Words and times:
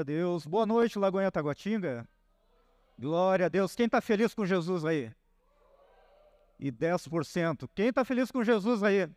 Glória 0.00 0.14
a 0.14 0.20
Deus. 0.20 0.46
Boa 0.46 0.64
noite, 0.64 0.98
Lagoinha 0.98 1.30
Taguatinga. 1.30 2.08
Glória 2.98 3.46
a 3.46 3.48
Deus. 3.50 3.74
Quem 3.74 3.84
está 3.84 4.00
feliz 4.00 4.32
com 4.32 4.46
Jesus 4.46 4.82
aí? 4.82 5.12
E 6.58 6.72
10%. 6.72 7.68
Quem 7.74 7.88
está 7.88 8.02
feliz 8.02 8.30
com 8.30 8.42
Jesus 8.42 8.82
aí? 8.82 9.10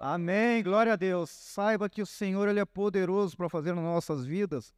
Amém. 0.00 0.62
Glória 0.62 0.94
a 0.94 0.96
Deus. 0.96 1.28
Saiba 1.28 1.88
que 1.88 2.00
o 2.00 2.06
Senhor 2.06 2.48
ele 2.48 2.60
é 2.60 2.64
poderoso 2.64 3.36
para 3.36 3.50
fazer 3.50 3.74
nas 3.74 3.84
nossas 3.84 4.24
vidas 4.24 4.72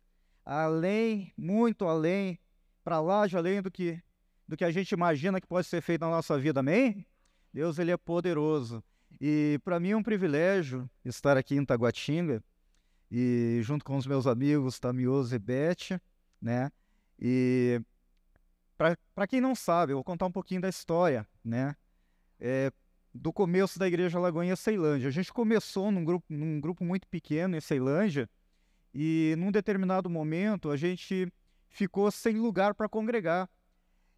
além, 0.44 1.32
muito 1.36 1.84
além, 1.84 2.38
para 2.82 3.00
lá 3.00 3.26
de 3.26 3.36
além 3.36 3.62
do 3.62 3.70
que 3.70 4.02
do 4.46 4.56
que 4.56 4.64
a 4.64 4.72
gente 4.72 4.90
imagina 4.90 5.40
que 5.40 5.46
pode 5.46 5.68
ser 5.68 5.80
feito 5.82 6.00
na 6.00 6.10
nossa 6.10 6.36
vida. 6.36 6.60
Amém? 6.60 7.06
Deus 7.52 7.78
ele 7.78 7.92
é 7.92 7.96
poderoso. 7.96 8.82
E 9.20 9.60
para 9.62 9.78
mim 9.78 9.90
é 9.90 9.96
um 9.96 10.02
privilégio 10.02 10.90
estar 11.04 11.36
aqui 11.36 11.54
em 11.54 11.64
Taguatinga 11.64 12.42
e 13.10 13.60
junto 13.62 13.84
com 13.84 13.96
os 13.96 14.06
meus 14.06 14.26
amigos 14.26 14.78
Tamioso 14.78 15.34
e 15.34 15.38
Beth, 15.38 16.00
né? 16.40 16.70
E 17.18 17.80
para 18.76 19.26
quem 19.26 19.40
não 19.40 19.54
sabe, 19.54 19.92
eu 19.92 19.96
vou 19.96 20.04
contar 20.04 20.26
um 20.26 20.32
pouquinho 20.32 20.60
da 20.60 20.68
história, 20.68 21.26
né? 21.44 21.74
É, 22.38 22.70
do 23.12 23.32
começo 23.32 23.78
da 23.78 23.88
Igreja 23.88 24.18
Lagoinha 24.18 24.54
Ceilândia. 24.54 25.08
A 25.08 25.12
gente 25.12 25.32
começou 25.32 25.90
num 25.90 26.04
grupo, 26.04 26.26
num 26.28 26.60
grupo 26.60 26.84
muito 26.84 27.08
pequeno 27.08 27.56
em 27.56 27.60
Ceilândia 27.60 28.30
e 28.94 29.34
num 29.36 29.50
determinado 29.50 30.08
momento 30.08 30.70
a 30.70 30.76
gente 30.76 31.32
ficou 31.68 32.10
sem 32.10 32.36
lugar 32.36 32.74
para 32.74 32.88
congregar. 32.88 33.48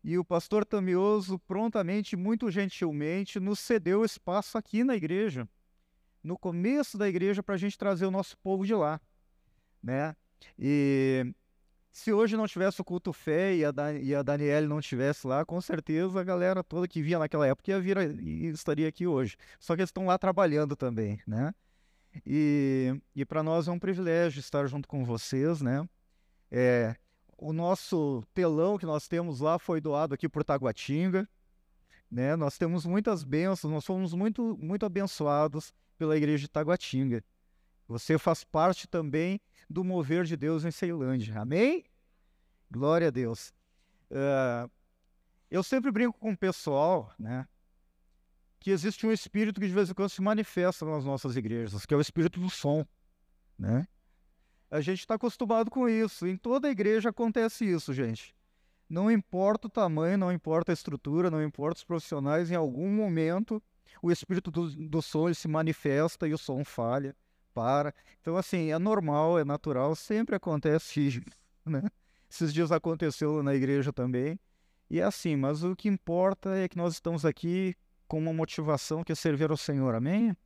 E 0.02 0.18
o 0.18 0.24
pastor 0.24 0.64
Tamioso 0.64 1.38
prontamente, 1.38 2.16
muito 2.16 2.50
gentilmente, 2.50 3.38
nos 3.38 3.60
cedeu 3.60 4.04
espaço 4.04 4.58
aqui 4.58 4.82
na 4.82 4.96
igreja 4.96 5.48
no 6.22 6.38
começo 6.38 6.98
da 6.98 7.08
igreja 7.08 7.42
para 7.42 7.54
a 7.54 7.58
gente 7.58 7.78
trazer 7.78 8.06
o 8.06 8.10
nosso 8.10 8.36
povo 8.38 8.66
de 8.66 8.74
lá, 8.74 9.00
né? 9.82 10.14
E 10.58 11.34
se 11.92 12.12
hoje 12.12 12.36
não 12.36 12.46
tivesse 12.46 12.80
o 12.80 12.84
culto 12.84 13.12
fé 13.12 13.54
e 13.54 13.64
a, 13.64 13.70
Dan 13.70 13.98
e 13.98 14.14
a 14.14 14.22
Daniele 14.22 14.66
não 14.66 14.80
tivesse 14.80 15.26
lá, 15.26 15.44
com 15.44 15.60
certeza 15.60 16.20
a 16.20 16.24
galera 16.24 16.62
toda 16.62 16.86
que 16.86 17.02
via 17.02 17.18
naquela 17.18 17.46
época 17.46 17.70
ia 17.70 17.80
vir 17.80 17.96
e 18.20 18.46
estaria 18.46 18.88
aqui 18.88 19.06
hoje. 19.06 19.36
Só 19.58 19.74
que 19.74 19.82
eles 19.82 19.88
estão 19.88 20.06
lá 20.06 20.16
trabalhando 20.16 20.76
também, 20.76 21.20
né? 21.26 21.52
E, 22.26 22.94
e 23.14 23.24
para 23.24 23.42
nós 23.42 23.68
é 23.68 23.70
um 23.72 23.78
privilégio 23.78 24.40
estar 24.40 24.66
junto 24.66 24.88
com 24.88 25.04
vocês, 25.04 25.60
né? 25.60 25.88
É, 26.50 26.94
o 27.36 27.52
nosso 27.52 28.22
telão 28.34 28.78
que 28.78 28.86
nós 28.86 29.08
temos 29.08 29.40
lá 29.40 29.58
foi 29.58 29.80
doado 29.80 30.14
aqui 30.14 30.28
por 30.28 30.44
Taguatinga, 30.44 31.28
né? 32.10 32.36
Nós 32.36 32.56
temos 32.56 32.86
muitas 32.86 33.24
bênçãos, 33.24 33.72
nós 33.72 33.84
fomos 33.84 34.14
muito, 34.14 34.56
muito 34.60 34.86
abençoados 34.86 35.72
pela 36.00 36.16
igreja 36.16 36.40
de 36.40 36.48
Taguatinga. 36.48 37.22
Você 37.86 38.16
faz 38.16 38.42
parte 38.42 38.88
também 38.88 39.38
do 39.68 39.84
mover 39.84 40.24
de 40.24 40.34
Deus 40.34 40.64
em 40.64 40.70
Ceilândia. 40.70 41.38
Amém? 41.38 41.84
Glória 42.70 43.08
a 43.08 43.10
Deus. 43.10 43.52
Uh, 44.10 44.70
eu 45.50 45.62
sempre 45.62 45.90
brinco 45.90 46.18
com 46.18 46.32
o 46.32 46.36
pessoal, 46.36 47.12
né? 47.18 47.46
Que 48.58 48.70
existe 48.70 49.06
um 49.06 49.12
espírito 49.12 49.60
que 49.60 49.66
de 49.66 49.74
vez 49.74 49.90
em 49.90 49.94
quando 49.94 50.08
se 50.08 50.22
manifesta 50.22 50.86
nas 50.86 51.04
nossas 51.04 51.36
igrejas, 51.36 51.84
que 51.84 51.92
é 51.92 51.96
o 51.98 52.00
espírito 52.00 52.40
do 52.40 52.48
som, 52.48 52.86
né? 53.58 53.86
A 54.70 54.80
gente 54.80 55.00
está 55.00 55.16
acostumado 55.16 55.70
com 55.70 55.86
isso. 55.86 56.26
Em 56.26 56.36
toda 56.38 56.70
igreja 56.70 57.10
acontece 57.10 57.66
isso, 57.66 57.92
gente. 57.92 58.34
Não 58.88 59.10
importa 59.10 59.66
o 59.66 59.70
tamanho, 59.70 60.16
não 60.16 60.32
importa 60.32 60.72
a 60.72 60.74
estrutura, 60.74 61.30
não 61.30 61.44
importa 61.44 61.80
os 61.80 61.84
profissionais, 61.84 62.50
em 62.50 62.54
algum 62.54 62.88
momento 62.88 63.62
o 64.02 64.10
espírito 64.10 64.50
do, 64.50 64.70
do 64.88 65.02
som 65.02 65.32
se 65.32 65.48
manifesta 65.48 66.26
e 66.26 66.34
o 66.34 66.38
som 66.38 66.64
falha, 66.64 67.14
para. 67.52 67.94
Então, 68.20 68.36
assim, 68.36 68.70
é 68.70 68.78
normal, 68.78 69.38
é 69.38 69.44
natural, 69.44 69.94
sempre 69.94 70.36
acontece, 70.36 71.22
né? 71.64 71.82
Esses 72.30 72.54
dias 72.54 72.70
aconteceu 72.70 73.42
na 73.42 73.54
igreja 73.54 73.92
também. 73.92 74.38
E 74.88 75.00
é 75.00 75.04
assim, 75.04 75.36
mas 75.36 75.62
o 75.62 75.74
que 75.74 75.88
importa 75.88 76.56
é 76.56 76.68
que 76.68 76.76
nós 76.76 76.94
estamos 76.94 77.24
aqui 77.24 77.74
com 78.06 78.18
uma 78.18 78.32
motivação 78.32 79.04
que 79.04 79.12
é 79.12 79.14
servir 79.14 79.50
ao 79.50 79.56
Senhor, 79.56 79.94
amém? 79.94 80.36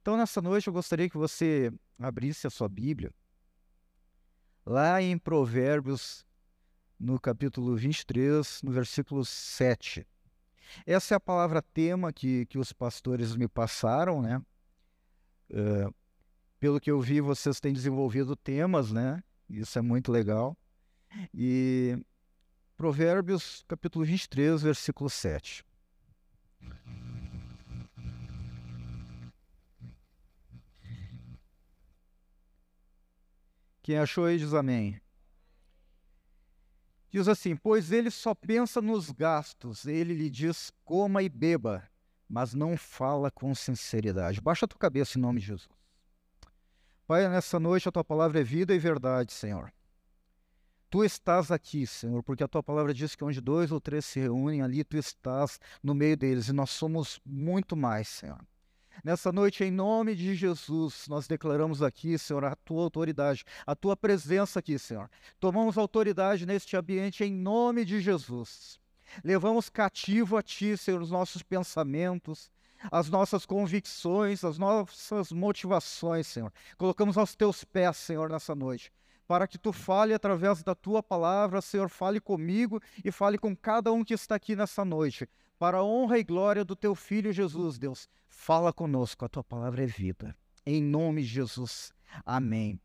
Então, 0.00 0.16
nessa 0.16 0.40
noite, 0.40 0.66
eu 0.66 0.72
gostaria 0.72 1.10
que 1.10 1.16
você 1.16 1.72
abrisse 1.98 2.46
a 2.46 2.50
sua 2.50 2.68
Bíblia, 2.68 3.12
lá 4.64 5.02
em 5.02 5.18
Provérbios, 5.18 6.24
no 6.98 7.18
capítulo 7.20 7.76
23, 7.76 8.62
no 8.62 8.70
versículo 8.70 9.24
7. 9.24 10.06
Essa 10.86 11.14
é 11.14 11.16
a 11.16 11.20
palavra 11.20 11.62
tema 11.62 12.12
que, 12.12 12.46
que 12.46 12.58
os 12.58 12.72
pastores 12.72 13.36
me 13.36 13.48
passaram, 13.48 14.22
né? 14.22 14.42
Uh, 15.50 15.94
pelo 16.58 16.80
que 16.80 16.90
eu 16.90 17.00
vi, 17.00 17.20
vocês 17.20 17.58
têm 17.58 17.72
desenvolvido 17.72 18.36
temas, 18.36 18.92
né? 18.92 19.22
Isso 19.48 19.78
é 19.78 19.82
muito 19.82 20.12
legal. 20.12 20.56
E 21.34 21.98
Provérbios, 22.76 23.64
capítulo 23.66 24.04
23, 24.04 24.62
versículo 24.62 25.10
7. 25.10 25.64
Quem 33.82 33.98
achou 33.98 34.24
aí 34.24 34.38
diz 34.38 34.54
amém. 34.54 35.00
Diz 37.10 37.26
assim: 37.26 37.56
Pois 37.56 37.90
ele 37.90 38.10
só 38.10 38.34
pensa 38.34 38.80
nos 38.80 39.10
gastos, 39.10 39.84
ele 39.84 40.14
lhe 40.14 40.30
diz 40.30 40.72
coma 40.84 41.22
e 41.22 41.28
beba, 41.28 41.82
mas 42.28 42.54
não 42.54 42.76
fala 42.76 43.30
com 43.30 43.54
sinceridade. 43.54 44.40
Baixa 44.40 44.64
a 44.64 44.68
tua 44.68 44.78
cabeça 44.78 45.18
em 45.18 45.20
nome 45.20 45.40
de 45.40 45.46
Jesus. 45.46 45.68
Pai, 47.06 47.28
nessa 47.28 47.58
noite 47.58 47.88
a 47.88 47.92
tua 47.92 48.04
palavra 48.04 48.40
é 48.40 48.44
vida 48.44 48.72
e 48.72 48.78
verdade, 48.78 49.32
Senhor. 49.32 49.72
Tu 50.88 51.04
estás 51.04 51.50
aqui, 51.50 51.86
Senhor, 51.86 52.22
porque 52.22 52.44
a 52.44 52.48
tua 52.48 52.62
palavra 52.62 52.94
diz 52.94 53.16
que 53.16 53.24
onde 53.24 53.40
dois 53.40 53.72
ou 53.72 53.80
três 53.80 54.04
se 54.04 54.20
reúnem, 54.20 54.62
ali 54.62 54.84
tu 54.84 54.96
estás 54.96 55.58
no 55.82 55.94
meio 55.94 56.16
deles, 56.16 56.48
e 56.48 56.52
nós 56.52 56.70
somos 56.70 57.20
muito 57.24 57.76
mais, 57.76 58.08
Senhor. 58.08 58.40
Nessa 59.04 59.32
noite, 59.32 59.64
em 59.64 59.70
nome 59.70 60.14
de 60.14 60.34
Jesus, 60.34 61.06
nós 61.08 61.26
declaramos 61.26 61.82
aqui, 61.82 62.18
Senhor, 62.18 62.44
a 62.44 62.54
tua 62.54 62.82
autoridade, 62.82 63.44
a 63.66 63.74
tua 63.74 63.96
presença 63.96 64.58
aqui, 64.58 64.78
Senhor. 64.78 65.08
Tomamos 65.38 65.78
autoridade 65.78 66.44
neste 66.44 66.76
ambiente 66.76 67.24
em 67.24 67.32
nome 67.32 67.84
de 67.84 68.00
Jesus. 68.00 68.78
Levamos 69.24 69.68
cativo 69.68 70.36
a 70.36 70.42
ti, 70.42 70.76
Senhor, 70.76 71.00
os 71.00 71.10
nossos 71.10 71.42
pensamentos, 71.42 72.50
as 72.90 73.08
nossas 73.08 73.46
convicções, 73.46 74.44
as 74.44 74.58
nossas 74.58 75.32
motivações, 75.32 76.26
Senhor. 76.26 76.52
Colocamos 76.76 77.16
aos 77.16 77.34
teus 77.34 77.64
pés, 77.64 77.96
Senhor, 77.96 78.28
nessa 78.28 78.54
noite 78.54 78.92
para 79.30 79.46
que 79.46 79.56
tu 79.56 79.72
fale 79.72 80.12
através 80.12 80.60
da 80.60 80.74
tua 80.74 81.00
palavra, 81.04 81.60
Senhor, 81.60 81.88
fale 81.88 82.20
comigo 82.20 82.82
e 83.04 83.12
fale 83.12 83.38
com 83.38 83.54
cada 83.54 83.92
um 83.92 84.02
que 84.02 84.12
está 84.12 84.34
aqui 84.34 84.56
nessa 84.56 84.84
noite, 84.84 85.28
para 85.60 85.76
a 85.76 85.84
honra 85.84 86.18
e 86.18 86.24
glória 86.24 86.64
do 86.64 86.74
teu 86.74 86.94
filho 86.94 87.34
Jesus, 87.34 87.78
Deus. 87.78 88.08
Fala 88.26 88.72
conosco, 88.72 89.26
a 89.26 89.28
tua 89.28 89.44
palavra 89.44 89.84
é 89.84 89.86
vida. 89.86 90.34
Em 90.64 90.82
nome 90.82 91.20
de 91.20 91.28
Jesus. 91.28 91.92
Amém. 92.24 92.80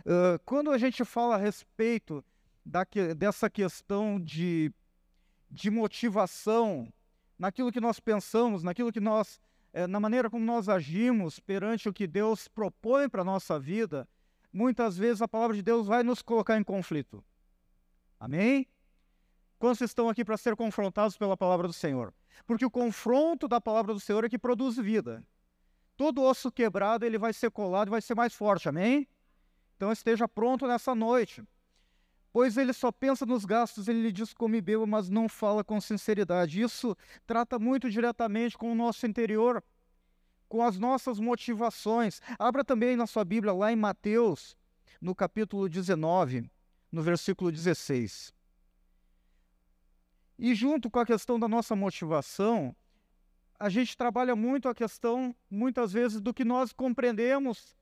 Uh, 0.00 0.38
quando 0.44 0.70
a 0.70 0.76
gente 0.76 1.06
fala 1.06 1.36
a 1.36 1.38
respeito 1.38 2.22
da, 2.62 2.86
dessa 3.16 3.48
questão 3.48 4.20
de, 4.20 4.70
de 5.50 5.70
motivação, 5.70 6.92
naquilo 7.38 7.72
que 7.72 7.80
nós 7.80 7.98
pensamos, 7.98 8.62
naquilo 8.62 8.92
que 8.92 9.00
nós, 9.00 9.40
eh, 9.72 9.86
na 9.86 9.98
maneira 9.98 10.28
como 10.28 10.44
nós 10.44 10.68
agimos 10.68 11.40
perante 11.40 11.88
o 11.88 11.94
que 11.94 12.06
Deus 12.06 12.46
propõe 12.46 13.08
para 13.08 13.22
a 13.22 13.24
nossa 13.24 13.58
vida, 13.58 14.06
muitas 14.52 14.98
vezes 14.98 15.22
a 15.22 15.28
palavra 15.28 15.56
de 15.56 15.62
Deus 15.62 15.86
vai 15.86 16.02
nos 16.02 16.20
colocar 16.20 16.58
em 16.58 16.62
conflito. 16.62 17.24
Amém? 18.20 18.66
Quantos 19.58 19.80
estão 19.80 20.10
aqui 20.10 20.24
para 20.24 20.36
ser 20.36 20.54
confrontados 20.54 21.16
pela 21.16 21.36
palavra 21.36 21.66
do 21.66 21.72
Senhor? 21.72 22.12
Porque 22.46 22.64
o 22.64 22.70
confronto 22.70 23.46
da 23.48 23.60
palavra 23.60 23.94
do 23.94 24.00
Senhor 24.00 24.24
é 24.24 24.28
que 24.28 24.38
produz 24.38 24.76
vida. 24.76 25.24
Todo 25.96 26.22
osso 26.22 26.50
quebrado 26.52 27.04
ele 27.04 27.18
vai 27.18 27.32
ser 27.32 27.50
colado 27.50 27.88
e 27.88 27.90
vai 27.90 28.00
ser 28.00 28.14
mais 28.14 28.34
forte, 28.34 28.68
amém? 28.68 29.08
Então 29.76 29.92
esteja 29.92 30.28
pronto 30.28 30.66
nessa 30.66 30.94
noite. 30.94 31.42
Pois 32.32 32.56
ele 32.56 32.72
só 32.72 32.92
pensa 32.92 33.26
nos 33.26 33.44
gastos, 33.44 33.88
ele 33.88 34.02
lhe 34.02 34.12
diz 34.12 34.32
come 34.32 34.58
e 34.58 34.60
beba, 34.60 34.86
mas 34.86 35.08
não 35.08 35.28
fala 35.28 35.64
com 35.64 35.80
sinceridade. 35.80 36.60
Isso 36.60 36.96
trata 37.26 37.58
muito 37.58 37.90
diretamente 37.90 38.56
com 38.56 38.70
o 38.70 38.74
nosso 38.74 39.06
interior, 39.06 39.62
com 40.48 40.62
as 40.62 40.78
nossas 40.78 41.18
motivações. 41.18 42.20
Abra 42.38 42.64
também 42.64 42.96
na 42.96 43.06
sua 43.06 43.24
Bíblia 43.24 43.52
lá 43.52 43.72
em 43.72 43.76
Mateus, 43.76 44.56
no 45.00 45.14
capítulo 45.14 45.68
19, 45.68 46.50
no 46.92 47.02
versículo 47.02 47.50
16. 47.50 48.32
E 50.38 50.54
junto 50.54 50.88
com 50.90 51.00
a 51.00 51.06
questão 51.06 51.38
da 51.38 51.48
nossa 51.48 51.74
motivação, 51.74 52.74
a 53.58 53.68
gente 53.68 53.96
trabalha 53.96 54.36
muito 54.36 54.68
a 54.68 54.74
questão, 54.74 55.34
muitas 55.50 55.92
vezes, 55.92 56.20
do 56.20 56.32
que 56.32 56.44
nós 56.44 56.72
compreendemos, 56.72 57.76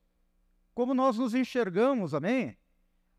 como 0.74 0.94
nós 0.94 1.18
nos 1.18 1.34
enxergamos, 1.34 2.14
amém? 2.14 2.56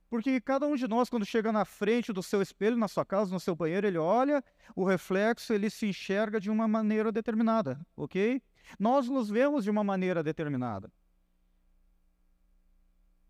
Porque 0.10 0.40
cada 0.40 0.66
um 0.66 0.76
de 0.76 0.88
nós, 0.88 1.10
quando 1.10 1.26
chega 1.26 1.52
na 1.52 1.66
frente 1.66 2.14
do 2.14 2.24
seu 2.24 2.42
espelho, 2.42 2.78
na 2.78 2.88
sua 2.88 3.06
casa, 3.06 3.32
no 3.32 3.40
seu 3.40 3.56
banheiro, 3.56 3.86
ele 3.86 3.98
olha 3.98 4.44
o 4.76 4.84
reflexo, 4.86 5.54
ele 5.54 5.70
se 5.70 5.86
enxerga 5.88 6.40
de 6.40 6.50
uma 6.50 6.68
maneira 6.68 7.12
determinada, 7.12 7.80
ok? 7.96 8.42
Nós 8.80 9.08
nos 9.08 9.30
vemos 9.30 9.64
de 9.64 9.70
uma 9.70 9.84
maneira 9.84 10.24
determinada. 10.24 10.92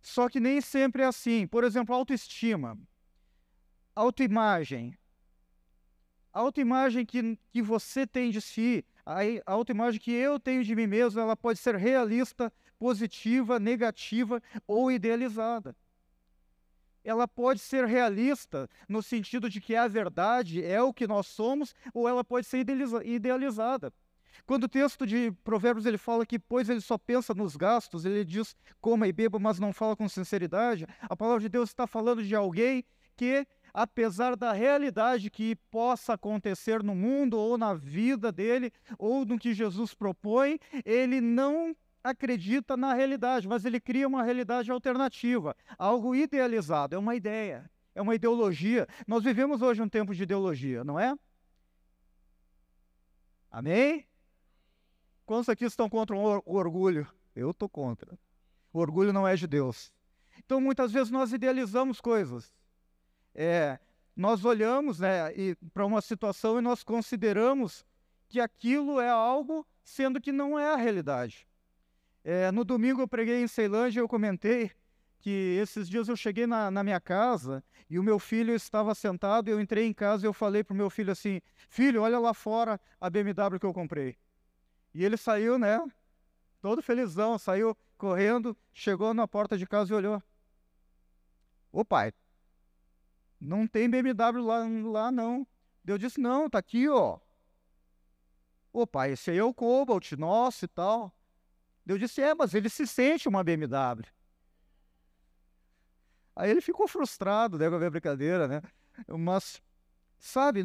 Só 0.02 0.30
que 0.30 0.40
nem 0.40 0.62
sempre 0.62 1.04
é 1.04 1.06
assim. 1.06 1.48
Por 1.48 1.64
exemplo, 1.64 1.94
autoestima, 1.94 2.78
autoimagem. 3.96 4.98
A 6.38 6.40
autoimagem 6.40 7.04
que, 7.04 7.36
que 7.50 7.64
você 7.64 8.06
tem 8.06 8.30
de 8.30 8.40
si, 8.40 8.86
a, 9.04 9.22
a 9.44 9.54
autoimagem 9.54 10.00
que 10.00 10.12
eu 10.12 10.40
tenho 10.40 10.64
de 10.64 10.76
mim 10.76 10.86
mesmo, 10.86 11.20
ela 11.20 11.36
pode 11.36 11.58
ser 11.58 11.74
realista, 11.74 12.54
positiva, 12.78 13.60
negativa 13.60 14.40
ou 14.68 14.92
idealizada. 14.92 15.76
Ela 17.04 17.28
pode 17.28 17.60
ser 17.60 17.86
realista 17.86 18.70
no 18.88 19.02
sentido 19.02 19.50
de 19.50 19.60
que 19.60 19.76
a 19.76 19.88
verdade 19.88 20.64
é 20.64 20.80
o 20.80 20.94
que 20.94 21.08
nós 21.08 21.26
somos, 21.26 21.74
ou 21.92 22.08
ela 22.08 22.24
pode 22.24 22.46
ser 22.46 22.64
idealizada. 23.04 23.92
Quando 24.46 24.66
o 24.66 24.70
texto 24.70 25.08
de 25.08 25.32
Provérbios 25.44 25.88
ele 25.88 25.98
fala 25.98 26.24
que, 26.24 26.38
pois 26.38 26.70
ele 26.70 26.82
só 26.82 27.00
pensa 27.00 27.34
nos 27.34 27.56
gastos, 27.56 28.06
ele 28.06 28.24
diz 28.24 28.56
coma 28.80 29.08
e 29.08 29.12
beba, 29.12 29.40
mas 29.40 29.58
não 29.58 29.74
fala 29.74 29.96
com 29.96 30.08
sinceridade, 30.08 30.86
a 31.02 31.16
palavra 31.16 31.42
de 31.42 31.50
Deus 31.50 31.70
está 31.70 31.88
falando 31.88 32.24
de 32.24 32.36
alguém 32.36 32.86
que, 33.16 33.48
apesar 33.78 34.36
da 34.36 34.54
realidade 34.54 35.30
que 35.30 35.56
possa 35.70 36.14
acontecer 36.14 36.82
no 36.82 36.96
mundo 36.96 37.38
ou 37.38 37.60
na 37.60 37.76
vida 37.76 38.32
dele, 38.32 38.74
ou 38.98 39.24
no 39.24 39.38
que 39.38 39.54
Jesus 39.54 39.94
propõe, 39.94 40.60
ele 40.84 41.22
não 41.22 41.76
acredita 42.04 42.76
na 42.76 42.96
realidade, 42.96 43.48
mas 43.48 43.66
ele 43.66 43.80
cria 43.80 44.08
uma 44.08 44.24
realidade 44.24 44.72
alternativa, 44.72 45.56
algo 45.78 46.16
idealizado, 46.16 46.96
é 46.96 46.98
uma 46.98 47.14
ideia, 47.14 47.70
é 47.94 48.02
uma 48.02 48.16
ideologia. 48.16 48.88
Nós 49.06 49.24
vivemos 49.24 49.62
hoje 49.62 49.80
um 49.80 49.88
tempo 49.88 50.16
de 50.16 50.24
ideologia, 50.24 50.84
não 50.84 51.00
é? 51.00 51.16
Amém? 53.52 54.08
Quantos 55.24 55.50
aqui 55.50 55.66
estão 55.66 55.88
contra 55.88 56.16
o 56.16 56.42
orgulho? 56.48 57.08
Eu 57.36 57.52
estou 57.52 57.70
contra. 57.70 58.18
O 58.74 58.80
orgulho 58.80 59.14
não 59.14 59.28
é 59.28 59.36
de 59.36 59.46
Deus. 59.46 59.94
Então, 60.40 60.60
muitas 60.60 60.92
vezes 60.92 61.12
nós 61.12 61.32
idealizamos 61.32 62.02
coisas. 62.02 62.52
É, 63.40 63.78
nós 64.16 64.44
olhamos 64.44 65.00
né, 65.00 65.32
para 65.72 65.86
uma 65.86 66.02
situação 66.02 66.58
e 66.58 66.62
nós 66.62 66.84
consideramos 66.84 67.86
que 68.28 68.40
aquilo 68.40 69.00
é 69.00 69.10
algo, 69.10 69.66
sendo 69.84 70.20
que 70.20 70.32
não 70.32 70.58
é 70.58 70.74
a 70.74 70.76
realidade. 70.76 71.48
É, 72.24 72.52
no 72.52 72.66
domingo 72.66 73.00
eu 73.00 73.08
preguei 73.08 73.42
em 73.44 73.48
Ceilândia 73.48 74.00
e 74.00 74.02
eu 74.02 74.08
comentei 74.08 74.72
que 75.20 75.58
esses 75.62 75.88
dias 75.88 76.10
eu 76.10 76.16
cheguei 76.16 76.48
na, 76.48 76.72
na, 76.72 76.84
minha 76.84 77.00
casa 77.00 77.64
e 77.90 78.00
o 78.00 78.04
meu 78.04 78.18
filho 78.18 78.56
estava 78.56 78.96
sentado. 78.96 79.50
Eu 79.50 79.62
entrei 79.62 79.86
em 79.86 79.94
casa 79.94 80.26
e 80.26 80.28
eu 80.28 80.34
falei 80.34 80.64
para 80.64 80.74
o 80.74 80.78
meu 80.78 80.90
filho 80.90 81.12
assim: 81.12 81.40
Filho, 81.70 82.02
olha 82.02 82.20
lá 82.20 82.34
fora 82.34 82.82
a 83.00 83.10
BMW 83.10 83.60
que 83.60 83.66
eu 83.66 83.74
comprei. 83.74 84.18
E 84.94 85.06
ele 85.06 85.16
saiu, 85.16 85.60
né? 85.60 85.80
Todo 86.60 86.82
felizão, 86.82 87.38
saiu 87.38 87.78
correndo, 87.98 88.58
chegou 88.74 89.14
na 89.14 89.28
porta 89.28 89.58
de 89.58 89.66
casa 89.66 89.94
e 89.94 89.96
olhou. 89.96 90.22
Ô 91.72 91.86
pai, 91.86 92.12
não 93.40 93.68
tem 93.68 93.90
BMW 93.90 94.42
lá, 94.42 94.66
lá 94.90 95.12
não. 95.12 95.48
Eu 95.86 95.98
disse, 95.98 96.20
não, 96.20 96.50
tá 96.50 96.60
aqui, 96.60 96.88
ó. 96.90 97.20
Ô 98.74 98.86
pai, 98.86 99.12
esse 99.12 99.32
aí 99.32 99.38
é 99.38 99.44
o 99.44 99.54
Cobalt, 99.54 100.12
nossa 100.14 100.66
e 100.66 100.68
tal. 100.68 101.16
Eu 101.86 101.98
disse, 101.98 102.22
é, 102.22 102.36
mas 102.36 102.54
ele 102.54 102.70
se 102.70 102.86
sente 102.86 103.28
uma 103.28 103.44
BMW. 103.44 104.06
Aí 106.36 106.52
ele 106.52 106.62
ficou 106.62 106.88
frustrado, 106.88 107.58
né, 107.58 107.70
com 107.70 107.76
a 107.76 107.90
brincadeira, 107.90 108.48
né? 108.48 108.62
Mas 109.08 109.62
Sabe, 110.20 110.64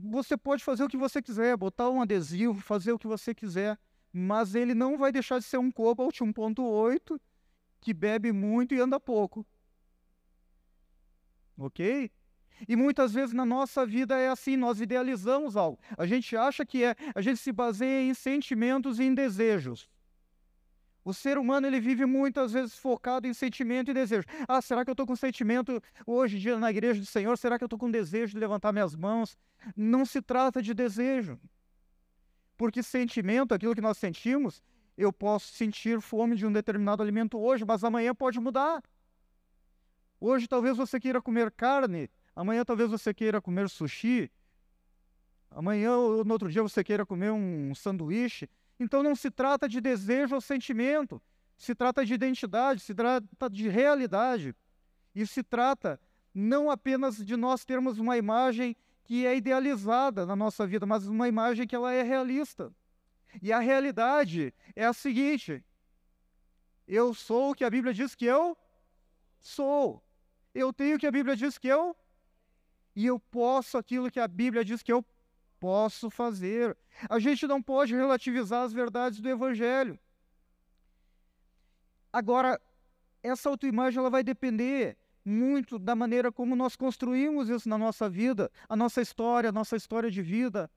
você 0.00 0.36
pode 0.36 0.62
fazer 0.62 0.84
o 0.84 0.88
que 0.88 0.96
você 0.96 1.20
quiser, 1.20 1.56
botar 1.56 1.90
um 1.90 2.00
adesivo, 2.00 2.60
fazer 2.60 2.92
o 2.92 2.98
que 2.98 3.06
você 3.06 3.34
quiser, 3.34 3.78
mas 4.12 4.54
ele 4.54 4.74
não 4.74 4.96
vai 4.96 5.10
deixar 5.10 5.38
de 5.38 5.44
ser 5.44 5.58
um 5.58 5.70
Cobalt 5.72 6.20
1.8 6.20 7.20
que 7.80 7.92
bebe 7.92 8.32
muito 8.32 8.74
e 8.74 8.80
anda 8.80 9.00
pouco. 9.00 9.44
Ok? 11.56 12.10
E 12.68 12.76
muitas 12.76 13.12
vezes 13.12 13.34
na 13.34 13.44
nossa 13.44 13.84
vida 13.84 14.16
é 14.16 14.28
assim, 14.28 14.56
nós 14.56 14.80
idealizamos 14.80 15.56
algo. 15.56 15.78
A 15.96 16.06
gente 16.06 16.36
acha 16.36 16.64
que 16.64 16.84
é, 16.84 16.94
a 17.14 17.20
gente 17.20 17.38
se 17.38 17.52
baseia 17.52 18.02
em 18.02 18.14
sentimentos 18.14 19.00
e 19.00 19.04
em 19.04 19.14
desejos. 19.14 19.88
O 21.04 21.12
ser 21.12 21.36
humano 21.36 21.66
ele 21.66 21.80
vive 21.80 22.06
muitas 22.06 22.52
vezes 22.52 22.76
focado 22.76 23.26
em 23.26 23.34
sentimento 23.34 23.90
e 23.90 23.94
desejo. 23.94 24.24
Ah, 24.46 24.62
será 24.62 24.84
que 24.84 24.90
eu 24.90 24.92
estou 24.92 25.06
com 25.06 25.16
sentimento 25.16 25.82
hoje 26.06 26.38
dia 26.38 26.56
na 26.58 26.70
igreja 26.70 27.00
do 27.00 27.06
Senhor? 27.06 27.36
Será 27.36 27.58
que 27.58 27.64
eu 27.64 27.66
estou 27.66 27.78
com 27.78 27.90
desejo 27.90 28.34
de 28.34 28.38
levantar 28.38 28.72
minhas 28.72 28.94
mãos? 28.94 29.36
Não 29.76 30.04
se 30.04 30.22
trata 30.22 30.62
de 30.62 30.72
desejo. 30.72 31.40
Porque 32.56 32.82
sentimento, 32.82 33.52
aquilo 33.52 33.74
que 33.74 33.80
nós 33.80 33.98
sentimos, 33.98 34.62
eu 34.96 35.12
posso 35.12 35.52
sentir 35.52 36.00
fome 36.00 36.36
de 36.36 36.46
um 36.46 36.52
determinado 36.52 37.02
alimento 37.02 37.36
hoje, 37.36 37.64
mas 37.64 37.82
amanhã 37.82 38.14
pode 38.14 38.38
mudar. 38.38 38.80
Hoje 40.24 40.46
talvez 40.46 40.76
você 40.76 41.00
queira 41.00 41.20
comer 41.20 41.50
carne, 41.50 42.08
amanhã 42.36 42.64
talvez 42.64 42.88
você 42.88 43.12
queira 43.12 43.42
comer 43.42 43.68
sushi, 43.68 44.30
amanhã 45.50 45.96
ou 45.96 46.24
no 46.24 46.32
outro 46.32 46.48
dia 46.48 46.62
você 46.62 46.84
queira 46.84 47.04
comer 47.04 47.32
um 47.32 47.74
sanduíche. 47.74 48.48
Então 48.78 49.02
não 49.02 49.16
se 49.16 49.32
trata 49.32 49.68
de 49.68 49.80
desejo 49.80 50.36
ou 50.36 50.40
sentimento, 50.40 51.20
se 51.58 51.74
trata 51.74 52.06
de 52.06 52.14
identidade, 52.14 52.82
se 52.82 52.94
trata 52.94 53.50
de 53.50 53.68
realidade. 53.68 54.54
E 55.12 55.26
se 55.26 55.42
trata 55.42 55.98
não 56.32 56.70
apenas 56.70 57.16
de 57.16 57.36
nós 57.36 57.64
termos 57.64 57.98
uma 57.98 58.16
imagem 58.16 58.76
que 59.02 59.26
é 59.26 59.36
idealizada 59.36 60.24
na 60.24 60.36
nossa 60.36 60.64
vida, 60.64 60.86
mas 60.86 61.04
uma 61.08 61.26
imagem 61.26 61.66
que 61.66 61.74
ela 61.74 61.92
é 61.92 62.04
realista. 62.04 62.72
E 63.42 63.52
a 63.52 63.58
realidade 63.58 64.54
é 64.76 64.86
a 64.86 64.92
seguinte: 64.92 65.64
eu 66.86 67.12
sou 67.12 67.50
o 67.50 67.54
que 67.56 67.64
a 67.64 67.70
Bíblia 67.70 67.92
diz 67.92 68.14
que 68.14 68.24
eu 68.24 68.56
sou. 69.40 70.00
Eu 70.54 70.72
tenho 70.72 70.96
o 70.96 70.98
que 70.98 71.06
a 71.06 71.10
Bíblia 71.10 71.34
diz 71.34 71.58
que 71.58 71.68
eu 71.68 71.96
e 72.94 73.06
eu 73.06 73.18
posso 73.18 73.78
aquilo 73.78 74.10
que 74.10 74.20
a 74.20 74.28
Bíblia 74.28 74.64
diz 74.64 74.82
que 74.82 74.92
eu 74.92 75.04
posso 75.58 76.10
fazer. 76.10 76.76
A 77.08 77.18
gente 77.18 77.46
não 77.46 77.62
pode 77.62 77.94
relativizar 77.94 78.62
as 78.62 78.72
verdades 78.72 79.20
do 79.20 79.28
Evangelho. 79.28 79.98
Agora, 82.12 82.60
essa 83.22 83.48
autoimagem 83.48 83.98
ela 83.98 84.10
vai 84.10 84.22
depender 84.22 84.98
muito 85.24 85.78
da 85.78 85.94
maneira 85.94 86.30
como 86.30 86.56
nós 86.56 86.76
construímos 86.76 87.48
isso 87.48 87.68
na 87.68 87.78
nossa 87.78 88.10
vida, 88.10 88.50
a 88.68 88.76
nossa 88.76 89.00
história, 89.00 89.48
a 89.48 89.52
nossa 89.52 89.76
história 89.76 90.10
de 90.10 90.20
vida. 90.20 90.70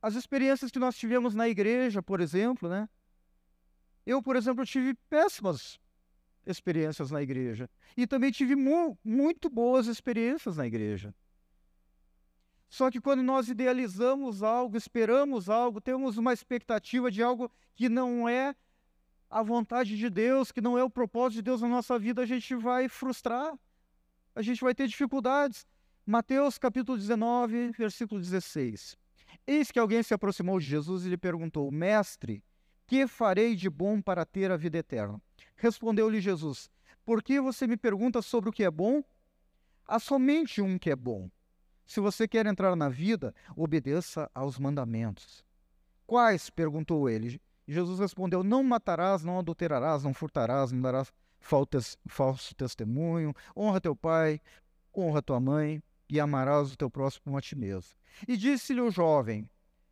As 0.00 0.14
experiências 0.14 0.70
que 0.70 0.78
nós 0.78 0.96
tivemos 0.96 1.34
na 1.34 1.48
igreja, 1.48 2.02
por 2.02 2.20
exemplo, 2.20 2.68
né? 2.68 2.88
Eu, 4.06 4.22
por 4.22 4.36
exemplo, 4.36 4.64
tive 4.64 4.94
péssimas 5.10 5.78
experiências 6.46 7.10
na 7.10 7.22
igreja. 7.22 7.68
E 7.96 8.06
também 8.06 8.30
tive 8.30 8.56
mu 8.56 8.98
muito 9.04 9.48
boas 9.48 9.86
experiências 9.86 10.56
na 10.56 10.66
igreja. 10.66 11.14
Só 12.68 12.90
que 12.90 13.00
quando 13.00 13.22
nós 13.22 13.48
idealizamos 13.48 14.42
algo, 14.42 14.76
esperamos 14.76 15.50
algo, 15.50 15.80
temos 15.80 16.16
uma 16.16 16.32
expectativa 16.32 17.10
de 17.10 17.22
algo 17.22 17.50
que 17.74 17.88
não 17.88 18.26
é 18.28 18.54
a 19.28 19.42
vontade 19.42 19.96
de 19.96 20.08
Deus, 20.08 20.50
que 20.50 20.60
não 20.60 20.78
é 20.78 20.84
o 20.84 20.90
propósito 20.90 21.36
de 21.36 21.42
Deus 21.42 21.60
na 21.62 21.68
nossa 21.68 21.98
vida, 21.98 22.22
a 22.22 22.26
gente 22.26 22.54
vai 22.54 22.88
frustrar, 22.88 23.54
a 24.34 24.42
gente 24.42 24.62
vai 24.62 24.74
ter 24.74 24.88
dificuldades. 24.88 25.66
Mateus 26.04 26.58
capítulo 26.58 26.98
19, 26.98 27.72
versículo 27.72 28.20
16. 28.20 28.96
Eis 29.46 29.70
que 29.70 29.78
alguém 29.78 30.02
se 30.02 30.12
aproximou 30.14 30.58
de 30.58 30.66
Jesus 30.66 31.04
e 31.04 31.08
lhe 31.08 31.16
perguntou: 31.16 31.70
Mestre, 31.70 32.42
que 32.86 33.06
farei 33.06 33.54
de 33.54 33.70
bom 33.70 34.00
para 34.00 34.24
ter 34.24 34.50
a 34.50 34.56
vida 34.56 34.78
eterna? 34.78 35.20
Respondeu-lhe 35.62 36.20
Jesus: 36.20 36.68
Por 37.04 37.22
que 37.22 37.40
você 37.40 37.68
me 37.68 37.76
pergunta 37.76 38.20
sobre 38.20 38.50
o 38.50 38.52
que 38.52 38.64
é 38.64 38.70
bom? 38.70 39.00
Há 39.86 40.00
somente 40.00 40.60
um 40.60 40.76
que 40.76 40.90
é 40.90 40.96
bom. 40.96 41.30
Se 41.86 42.00
você 42.00 42.26
quer 42.26 42.46
entrar 42.46 42.74
na 42.74 42.88
vida, 42.88 43.32
obedeça 43.54 44.28
aos 44.34 44.58
mandamentos. 44.58 45.44
Quais? 46.04 46.50
perguntou 46.50 47.08
ele. 47.08 47.40
Jesus 47.68 48.00
respondeu: 48.00 48.42
Não 48.42 48.64
matarás, 48.64 49.22
não 49.22 49.38
adulterarás, 49.38 50.02
não 50.02 50.12
furtarás, 50.12 50.72
não 50.72 50.82
darás 50.82 51.12
falso 51.38 52.56
testemunho, 52.56 53.32
honra 53.56 53.80
teu 53.80 53.94
pai, 53.94 54.40
honra 54.92 55.22
tua 55.22 55.38
mãe 55.38 55.80
e 56.08 56.18
amarás 56.18 56.72
o 56.72 56.76
teu 56.76 56.90
próximo 56.90 57.38
a 57.38 57.40
ti 57.40 57.54
mesmo. 57.54 57.94
E 58.26 58.36
disse-lhe 58.36 58.80
o 58.80 58.90
jovem: 58.90 59.48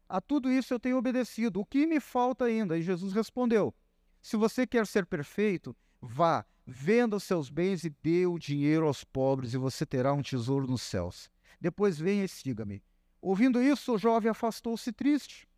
A 0.09 0.21
tudo 0.21 0.51
isso 0.51 0.75
eu 0.75 0.81
tenho 0.81 0.99
obedecido, 0.99 1.61
o 1.61 1.65
que 1.65 1.87
me 1.87 2.01
falta 2.01 2.47
ainda? 2.47 2.77
E 2.77 2.83
Jesus 2.83 3.13
respondeu: 3.13 3.73
Se 4.21 4.37
você 4.37 4.67
quer 4.67 4.87
ser 4.87 5.07
perfeito, 5.07 5.77
vá, 6.01 6.45
venda 6.67 7.17
os 7.17 7.25
seus 7.25 7.49
bens 7.49 7.85
e 7.85 7.91
dê 8.03 8.27
o 8.27 8.39
dinheiro 8.39 8.87
aos 8.87 9.03
pobres, 9.05 9.55
e 9.55 9.59
você 9.59 9.87
terá 9.87 10.13
um 10.13 10.23
tesouro 10.23 10.67
nos 10.67 10.83
céus. 10.83 11.31
Depois 11.61 11.99
venha 11.99 12.25
e 12.25 12.29
siga-me. 12.29 12.83
Ouvindo 13.21 13.63
isso, 13.63 13.95
o 13.95 13.99
jovem 13.99 14.31
afastou-se 14.31 14.93
triste, 14.93 15.49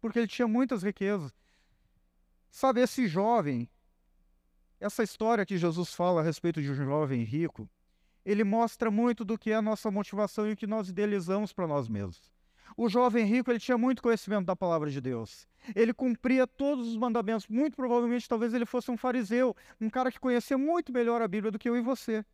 porque 0.00 0.18
ele 0.18 0.26
tinha 0.26 0.48
muitas 0.48 0.82
riquezas. 0.82 1.32
Sabe, 2.50 2.80
esse 2.80 3.06
jovem, 3.06 3.68
essa 4.80 5.02
história 5.02 5.46
que 5.46 5.56
Jesus 5.56 5.94
fala 5.94 6.20
a 6.20 6.24
respeito 6.24 6.60
de 6.60 6.70
um 6.70 6.74
jovem 6.74 7.22
rico, 7.22 7.68
ele 8.24 8.42
mostra 8.42 8.90
muito 8.90 9.24
do 9.24 9.38
que 9.38 9.50
é 9.50 9.54
a 9.54 9.62
nossa 9.62 9.90
motivação 9.90 10.48
e 10.48 10.52
o 10.52 10.56
que 10.56 10.66
nós 10.66 10.88
idealizamos 10.88 11.52
para 11.52 11.66
nós 11.66 11.88
mesmos. 11.88 12.30
O 12.76 12.88
jovem 12.88 13.24
rico, 13.24 13.50
ele 13.50 13.58
tinha 13.58 13.76
muito 13.76 14.02
conhecimento 14.02 14.46
da 14.46 14.56
palavra 14.56 14.90
de 14.90 15.00
Deus. 15.00 15.46
Ele 15.74 15.92
cumpria 15.92 16.46
todos 16.46 16.88
os 16.88 16.96
mandamentos. 16.96 17.46
Muito 17.48 17.76
provavelmente, 17.76 18.28
talvez 18.28 18.54
ele 18.54 18.66
fosse 18.66 18.90
um 18.90 18.96
fariseu, 18.96 19.54
um 19.80 19.90
cara 19.90 20.10
que 20.10 20.20
conhecia 20.20 20.56
muito 20.56 20.92
melhor 20.92 21.20
a 21.20 21.28
Bíblia 21.28 21.50
do 21.50 21.58
que 21.58 21.68
eu 21.68 21.76
e 21.76 21.80
você. 21.80 22.24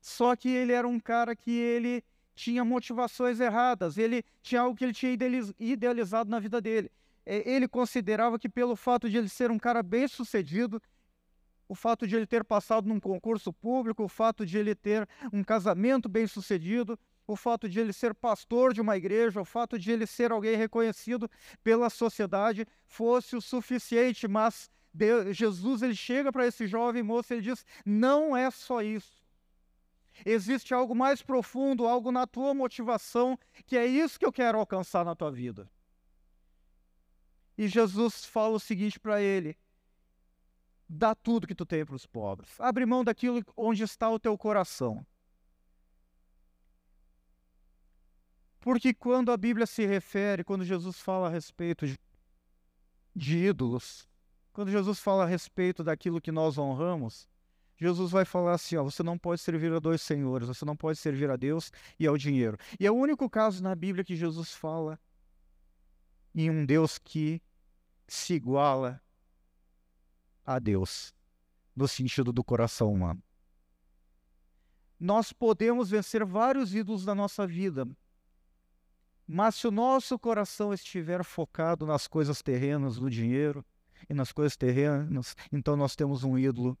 Só 0.00 0.36
que 0.36 0.48
ele 0.48 0.72
era 0.72 0.86
um 0.86 1.00
cara 1.00 1.34
que 1.34 1.50
ele 1.50 2.04
tinha 2.34 2.64
motivações 2.64 3.40
erradas. 3.40 3.98
Ele 3.98 4.22
tinha 4.42 4.60
algo 4.60 4.76
que 4.76 4.84
ele 4.84 4.92
tinha 4.92 5.12
idealizado 5.58 6.30
na 6.30 6.38
vida 6.38 6.60
dele. 6.60 6.90
É, 7.26 7.46
ele 7.50 7.68
considerava 7.68 8.38
que 8.38 8.48
pelo 8.48 8.74
fato 8.74 9.10
de 9.10 9.18
ele 9.18 9.28
ser 9.28 9.50
um 9.50 9.58
cara 9.58 9.82
bem-sucedido, 9.82 10.80
o 11.68 11.74
fato 11.74 12.06
de 12.06 12.16
ele 12.16 12.26
ter 12.26 12.42
passado 12.42 12.88
num 12.88 12.98
concurso 12.98 13.52
público, 13.52 14.02
o 14.02 14.08
fato 14.08 14.46
de 14.46 14.56
ele 14.56 14.74
ter 14.74 15.06
um 15.30 15.44
casamento 15.44 16.08
bem-sucedido, 16.08 16.98
o 17.28 17.36
fato 17.36 17.68
de 17.68 17.78
ele 17.78 17.92
ser 17.92 18.14
pastor 18.14 18.72
de 18.72 18.80
uma 18.80 18.96
igreja, 18.96 19.40
o 19.40 19.44
fato 19.44 19.78
de 19.78 19.92
ele 19.92 20.06
ser 20.06 20.32
alguém 20.32 20.56
reconhecido 20.56 21.30
pela 21.62 21.90
sociedade 21.90 22.66
fosse 22.86 23.36
o 23.36 23.40
suficiente, 23.40 24.26
mas 24.26 24.70
Deus, 24.92 25.36
Jesus 25.36 25.82
ele 25.82 25.94
chega 25.94 26.32
para 26.32 26.46
esse 26.46 26.66
jovem 26.66 27.02
moço 27.02 27.32
e 27.32 27.36
ele 27.36 27.42
diz: 27.42 27.66
"Não 27.84 28.34
é 28.34 28.50
só 28.50 28.80
isso. 28.80 29.22
Existe 30.24 30.72
algo 30.72 30.94
mais 30.94 31.22
profundo, 31.22 31.86
algo 31.86 32.10
na 32.10 32.26
tua 32.26 32.54
motivação, 32.54 33.38
que 33.66 33.76
é 33.76 33.86
isso 33.86 34.18
que 34.18 34.24
eu 34.24 34.32
quero 34.32 34.58
alcançar 34.58 35.04
na 35.04 35.14
tua 35.14 35.30
vida." 35.30 35.70
E 37.58 37.68
Jesus 37.68 38.24
fala 38.24 38.56
o 38.56 38.60
seguinte 38.60 38.98
para 38.98 39.20
ele: 39.20 39.54
dá 40.88 41.14
tudo 41.14 41.46
que 41.46 41.54
tu 41.54 41.66
tem 41.66 41.84
para 41.84 41.94
os 41.94 42.06
pobres. 42.06 42.58
Abre 42.58 42.86
mão 42.86 43.04
daquilo 43.04 43.44
onde 43.54 43.82
está 43.82 44.08
o 44.08 44.18
teu 44.18 44.38
coração. 44.38 45.06
Porque 48.68 48.92
quando 48.92 49.32
a 49.32 49.36
Bíblia 49.38 49.64
se 49.64 49.86
refere, 49.86 50.44
quando 50.44 50.62
Jesus 50.62 51.00
fala 51.00 51.28
a 51.28 51.30
respeito 51.30 51.86
de, 51.86 51.98
de 53.16 53.38
ídolos, 53.38 54.06
quando 54.52 54.70
Jesus 54.70 54.98
fala 54.98 55.24
a 55.24 55.26
respeito 55.26 55.82
daquilo 55.82 56.20
que 56.20 56.30
nós 56.30 56.58
honramos, 56.58 57.26
Jesus 57.78 58.10
vai 58.10 58.26
falar 58.26 58.52
assim: 58.52 58.76
ó, 58.76 58.84
você 58.84 59.02
não 59.02 59.16
pode 59.16 59.40
servir 59.40 59.72
a 59.72 59.78
dois 59.78 60.02
senhores, 60.02 60.48
você 60.48 60.66
não 60.66 60.76
pode 60.76 60.98
servir 60.98 61.30
a 61.30 61.36
Deus 61.36 61.72
e 61.98 62.06
ao 62.06 62.18
dinheiro. 62.18 62.58
E 62.78 62.86
é 62.86 62.90
o 62.90 62.94
único 62.94 63.30
caso 63.30 63.62
na 63.62 63.74
Bíblia 63.74 64.04
que 64.04 64.14
Jesus 64.14 64.52
fala 64.52 65.00
em 66.34 66.50
um 66.50 66.66
Deus 66.66 66.98
que 66.98 67.40
se 68.06 68.34
iguala 68.34 69.00
a 70.44 70.58
Deus, 70.58 71.14
no 71.74 71.88
sentido 71.88 72.34
do 72.34 72.44
coração 72.44 72.92
humano. 72.92 73.22
Nós 75.00 75.32
podemos 75.32 75.88
vencer 75.88 76.22
vários 76.22 76.74
ídolos 76.74 77.06
da 77.06 77.14
nossa 77.14 77.46
vida, 77.46 77.88
mas 79.30 79.56
se 79.56 79.68
o 79.68 79.70
nosso 79.70 80.18
coração 80.18 80.72
estiver 80.72 81.22
focado 81.22 81.84
nas 81.84 82.08
coisas 82.08 82.40
terrenas, 82.40 82.98
no 82.98 83.10
dinheiro 83.10 83.62
e 84.08 84.14
nas 84.14 84.32
coisas 84.32 84.56
terrenas, 84.56 85.36
então 85.52 85.76
nós 85.76 85.94
temos 85.94 86.24
um 86.24 86.38
ídolo 86.38 86.78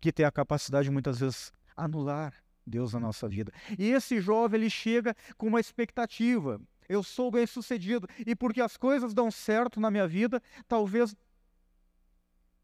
que 0.00 0.10
tem 0.10 0.24
a 0.24 0.32
capacidade 0.32 0.90
muitas 0.90 1.20
vezes 1.20 1.52
anular 1.76 2.32
Deus 2.66 2.94
na 2.94 3.00
nossa 3.00 3.28
vida. 3.28 3.52
E 3.78 3.90
esse 3.90 4.22
jovem 4.22 4.58
ele 4.58 4.70
chega 4.70 5.14
com 5.36 5.46
uma 5.48 5.60
expectativa. 5.60 6.58
Eu 6.88 7.02
sou 7.02 7.30
bem 7.30 7.46
sucedido 7.46 8.08
e 8.26 8.34
porque 8.34 8.62
as 8.62 8.78
coisas 8.78 9.12
dão 9.12 9.30
certo 9.30 9.78
na 9.78 9.90
minha 9.90 10.08
vida, 10.08 10.42
talvez 10.66 11.14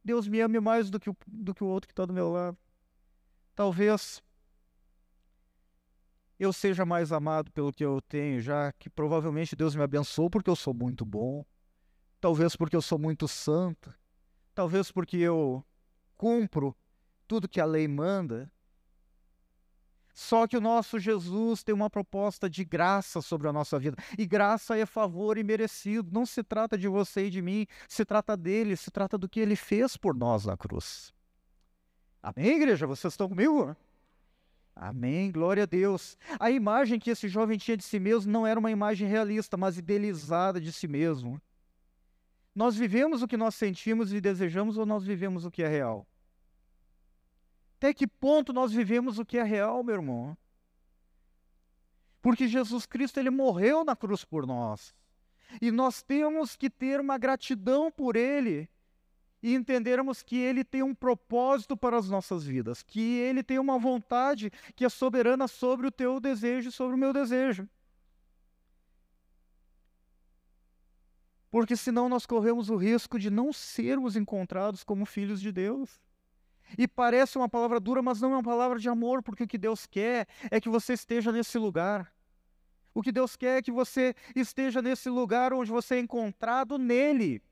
Deus 0.03 0.27
me 0.27 0.41
ame 0.41 0.59
mais 0.59 0.89
do 0.89 0.99
que 0.99 1.11
o, 1.11 1.17
do 1.27 1.55
que 1.55 1.63
o 1.63 1.67
outro 1.67 1.87
que 1.87 1.93
está 1.93 2.07
do 2.07 2.15
meu 2.15 2.31
lado. 2.31 2.57
Talvez 3.55 4.23
eu 6.39 6.53
seja 6.53 6.87
mais 6.87 7.11
amado 7.13 7.51
pelo 7.51 7.73
que 7.73 7.85
eu 7.85 8.01
tenho, 8.01 8.41
já 8.41 8.73
que 8.73 8.89
provavelmente 8.89 9.57
Deus 9.57 9.75
me 9.75 9.83
abençoou 9.83 10.31
porque 10.31 10.49
eu 10.49 10.57
sou 10.57 10.73
muito 10.73 11.05
bom, 11.05 11.45
talvez 12.21 12.55
porque 12.55 12.77
eu 12.77 12.83
sou 12.83 12.99
muito 12.99 13.27
santo, 13.27 13.93
talvez 14.55 14.93
porque 14.93 15.17
eu 15.17 15.65
cumpro 16.17 16.77
tudo 17.27 17.49
que 17.49 17.61
a 17.61 17.65
lei 17.65 17.89
manda. 17.89 18.51
Só 20.15 20.49
que 20.49 20.57
o 20.57 20.61
nosso 20.61 20.99
Jesus 20.99 21.63
tem 21.63 21.73
uma 21.73 21.89
proposta 21.89 22.51
de 22.51 22.65
graça 22.65 23.23
sobre 23.23 23.47
a 23.47 23.53
nossa 23.53 23.79
vida. 23.79 23.97
E 24.19 24.27
graça 24.27 24.77
é 24.77 24.85
favor 24.85 25.39
imerecido. 25.39 26.11
Não 26.13 26.27
se 26.27 26.43
trata 26.43 26.77
de 26.77 26.89
você 26.89 27.27
e 27.27 27.31
de 27.31 27.41
mim, 27.41 27.67
se 27.87 28.05
trata 28.05 28.37
dele, 28.37 28.77
se 28.77 28.91
trata 28.91 29.17
do 29.17 29.29
que 29.29 29.39
ele 29.39 29.55
fez 29.55 29.97
por 29.97 30.17
nós 30.17 30.45
na 30.45 30.57
cruz. 30.57 31.15
Amém, 32.21 32.57
igreja? 32.57 32.85
Vocês 32.85 33.13
estão 33.13 33.29
comigo? 33.29 33.77
Amém, 34.81 35.33
glória 35.33 35.65
a 35.65 35.67
Deus. 35.67 36.17
A 36.39 36.53
imagem 36.53 37.01
que 37.01 37.11
esse 37.11 37.27
jovem 37.27 37.59
tinha 37.59 37.77
de 37.77 37.83
si 37.83 37.99
mesmo 37.99 38.31
não 38.31 38.47
era 38.47 38.61
uma 38.61 38.71
imagem 38.71 39.09
realista, 39.09 39.57
mas 39.57 39.77
idealizada 39.77 40.61
de 40.61 40.73
si 40.73 40.87
mesmo. 40.87 41.43
Nós 42.55 42.77
vivemos 42.77 43.21
o 43.21 43.27
que 43.27 43.37
nós 43.37 43.57
sentimos 43.57 44.13
e 44.13 44.21
desejamos 44.21 44.79
ou 44.79 44.87
nós 44.87 45.05
vivemos 45.05 45.45
o 45.45 45.51
que 45.51 45.65
é 45.65 45.69
real? 45.69 46.07
Até 47.77 47.93
que 47.93 48.07
ponto 48.07 48.53
nós 48.53 48.73
vivemos 48.73 49.19
o 49.19 49.25
que 49.25 49.37
é 49.39 49.43
real, 49.43 49.83
meu 49.83 49.97
irmão? 49.97 50.39
Porque 52.23 52.47
Jesus 52.47 52.87
Cristo 52.87 53.19
ele 53.19 53.31
morreu 53.31 53.85
na 53.85 53.97
cruz 53.97 54.25
por 54.25 54.47
nós. 54.47 54.95
E 55.61 55.73
nós 55.73 56.03
temos 56.03 56.55
que 56.55 56.71
ter 56.71 57.01
uma 57.01 57.19
gratidão 57.19 57.91
por 57.91 58.15
ele 58.15 58.71
e 59.43 59.55
entendermos 59.55 60.23
que 60.23 60.37
Ele 60.37 60.65
tem 60.65 60.83
um 60.83 60.95
propósito 60.95 61.77
para 61.77 61.97
as 61.97 62.09
nossas 62.09 62.45
vidas, 62.45 62.83
que 62.83 63.19
Ele 63.19 63.43
tem 63.43 63.59
uma 63.59 63.79
vontade 63.79 64.51
que 64.75 64.85
é 64.85 64.89
soberana 64.89 65.47
sobre 65.47 65.87
o 65.87 65.91
teu 65.91 66.19
desejo 66.21 66.69
e 66.69 66.73
sobre 66.73 66.95
o 66.95 66.99
meu 66.99 67.13
desejo. 67.13 67.69
Porque 71.51 71.77
senão 71.77 72.09
nós 72.09 72.27
corremos 72.27 72.69
o 72.69 72.77
risco 72.77 73.19
de 73.19 73.31
não 73.31 73.53
sermos 73.53 74.17
encontrados 74.17 74.85
como 74.85 75.07
filhos 75.07 75.41
de 75.41 75.51
Deus. 75.51 76.01
E 76.77 76.87
parece 76.87 77.39
uma 77.39 77.49
palavra 77.49 77.81
dura, 77.81 78.03
mas 78.03 78.21
não 78.21 78.33
é 78.33 78.37
uma 78.37 78.43
palavra 78.43 78.79
de 78.79 78.89
amor, 78.89 79.23
porque 79.23 79.45
o 79.45 79.49
que 79.49 79.57
Deus 79.57 79.87
quer 79.87 80.27
é 80.51 80.61
que 80.61 80.69
você 80.69 80.93
esteja 80.93 81.33
nesse 81.33 81.57
lugar. 81.57 82.13
O 82.93 83.03
que 83.03 83.11
Deus 83.11 83.37
quer 83.37 83.59
é 83.59 83.63
que 83.63 83.73
você 83.73 84.15
esteja 84.35 84.83
nesse 84.83 85.09
lugar 85.09 85.55
onde 85.55 85.71
você 85.71 85.95
é 85.95 86.01
encontrado 86.01 86.77
nele. 86.77 87.43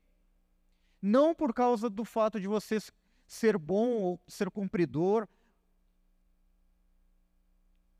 Não 1.01 1.33
por 1.33 1.53
causa 1.53 1.89
do 1.89 2.03
fato 2.03 2.39
de 2.39 2.47
você 2.47 2.79
ser 3.27 3.57
bom 3.57 3.89
ou 3.89 4.21
ser 4.27 4.49
cumpridor. 4.49 5.27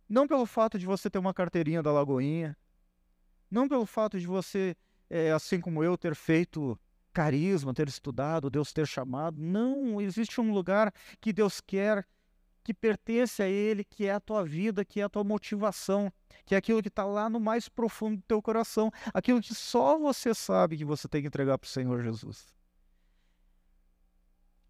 Não 0.08 0.28
pelo 0.28 0.46
fato 0.46 0.80
de 0.80 0.86
você 0.86 1.10
ter 1.10 1.20
uma 1.20 1.34
carteirinha 1.34 1.84
da 1.84 1.92
Lagoinha. 1.92 2.58
Não 3.52 3.68
pelo 3.68 3.86
fato 3.86 4.20
de 4.20 4.26
você, 4.26 4.76
é, 5.10 5.32
assim 5.32 5.60
como 5.60 5.84
eu, 5.84 5.98
ter 5.98 6.16
feito 6.16 6.80
carisma, 7.14 7.74
ter 7.74 7.88
estudado, 7.88 8.50
Deus 8.50 8.72
ter 8.72 8.88
chamado. 8.88 9.42
Não, 9.42 10.00
existe 10.00 10.40
um 10.40 10.54
lugar 10.54 10.94
que 11.20 11.34
Deus 11.34 11.60
quer, 11.60 12.06
que 12.64 12.74
pertence 12.74 13.42
a 13.42 13.48
Ele, 13.48 13.84
que 13.84 14.06
é 14.06 14.12
a 14.12 14.20
tua 14.20 14.44
vida, 14.44 14.86
que 14.86 15.00
é 15.00 15.04
a 15.04 15.10
tua 15.10 15.24
motivação, 15.24 16.12
que 16.46 16.54
é 16.54 16.58
aquilo 16.58 16.82
que 16.82 16.90
está 16.90 17.06
lá 17.06 17.30
no 17.30 17.40
mais 17.40 17.68
profundo 17.68 18.18
do 18.18 18.24
teu 18.24 18.42
coração, 18.42 18.92
aquilo 19.14 19.42
que 19.42 19.56
só 19.56 19.98
você 19.98 20.34
sabe 20.34 20.78
que 20.78 20.86
você 20.86 21.08
tem 21.08 21.22
que 21.22 21.28
entregar 21.28 21.58
para 21.58 21.66
o 21.66 21.70
Senhor 21.70 22.04
Jesus. 22.04 22.57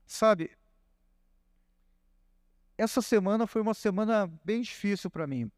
Sabe, 0.07 0.57
essa 2.77 3.01
semana 3.01 3.45
foi 3.45 3.61
uma 3.61 3.73
semana 3.73 4.25
bem 4.43 4.61
difícil 4.61 5.11
para 5.11 5.27
mim. 5.27 5.51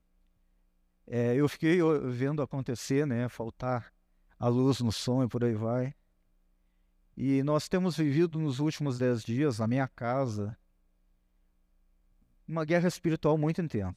É, 1.06 1.36
eu 1.36 1.48
fiquei 1.48 1.80
vendo 2.12 2.42
acontecer, 2.42 3.06
né, 3.06 3.30
faltar 3.30 3.94
a 4.40 4.48
luz 4.48 4.80
no 4.80 4.92
som 4.92 5.24
e 5.24 5.28
por 5.28 5.44
aí 5.44 5.54
vai. 5.54 5.94
E 7.16 7.44
nós 7.44 7.70
temos 7.70 7.96
vivido 7.96 8.40
nos 8.40 8.60
últimos 8.60 8.98
dez 8.98 9.24
dias, 9.24 9.60
na 9.60 9.68
minha 9.68 9.88
casa, 9.88 10.58
uma 12.48 12.66
guerra 12.66 12.88
espiritual 12.88 13.38
muito 13.38 13.62
intensa. 13.62 13.96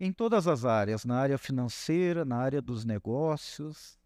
Em 0.00 0.12
todas 0.12 0.48
as 0.48 0.64
áreas, 0.64 1.04
na 1.04 1.20
área 1.20 1.38
financeira, 1.38 2.24
na 2.24 2.36
área 2.36 2.60
dos 2.60 2.84
negócios, 2.84 3.96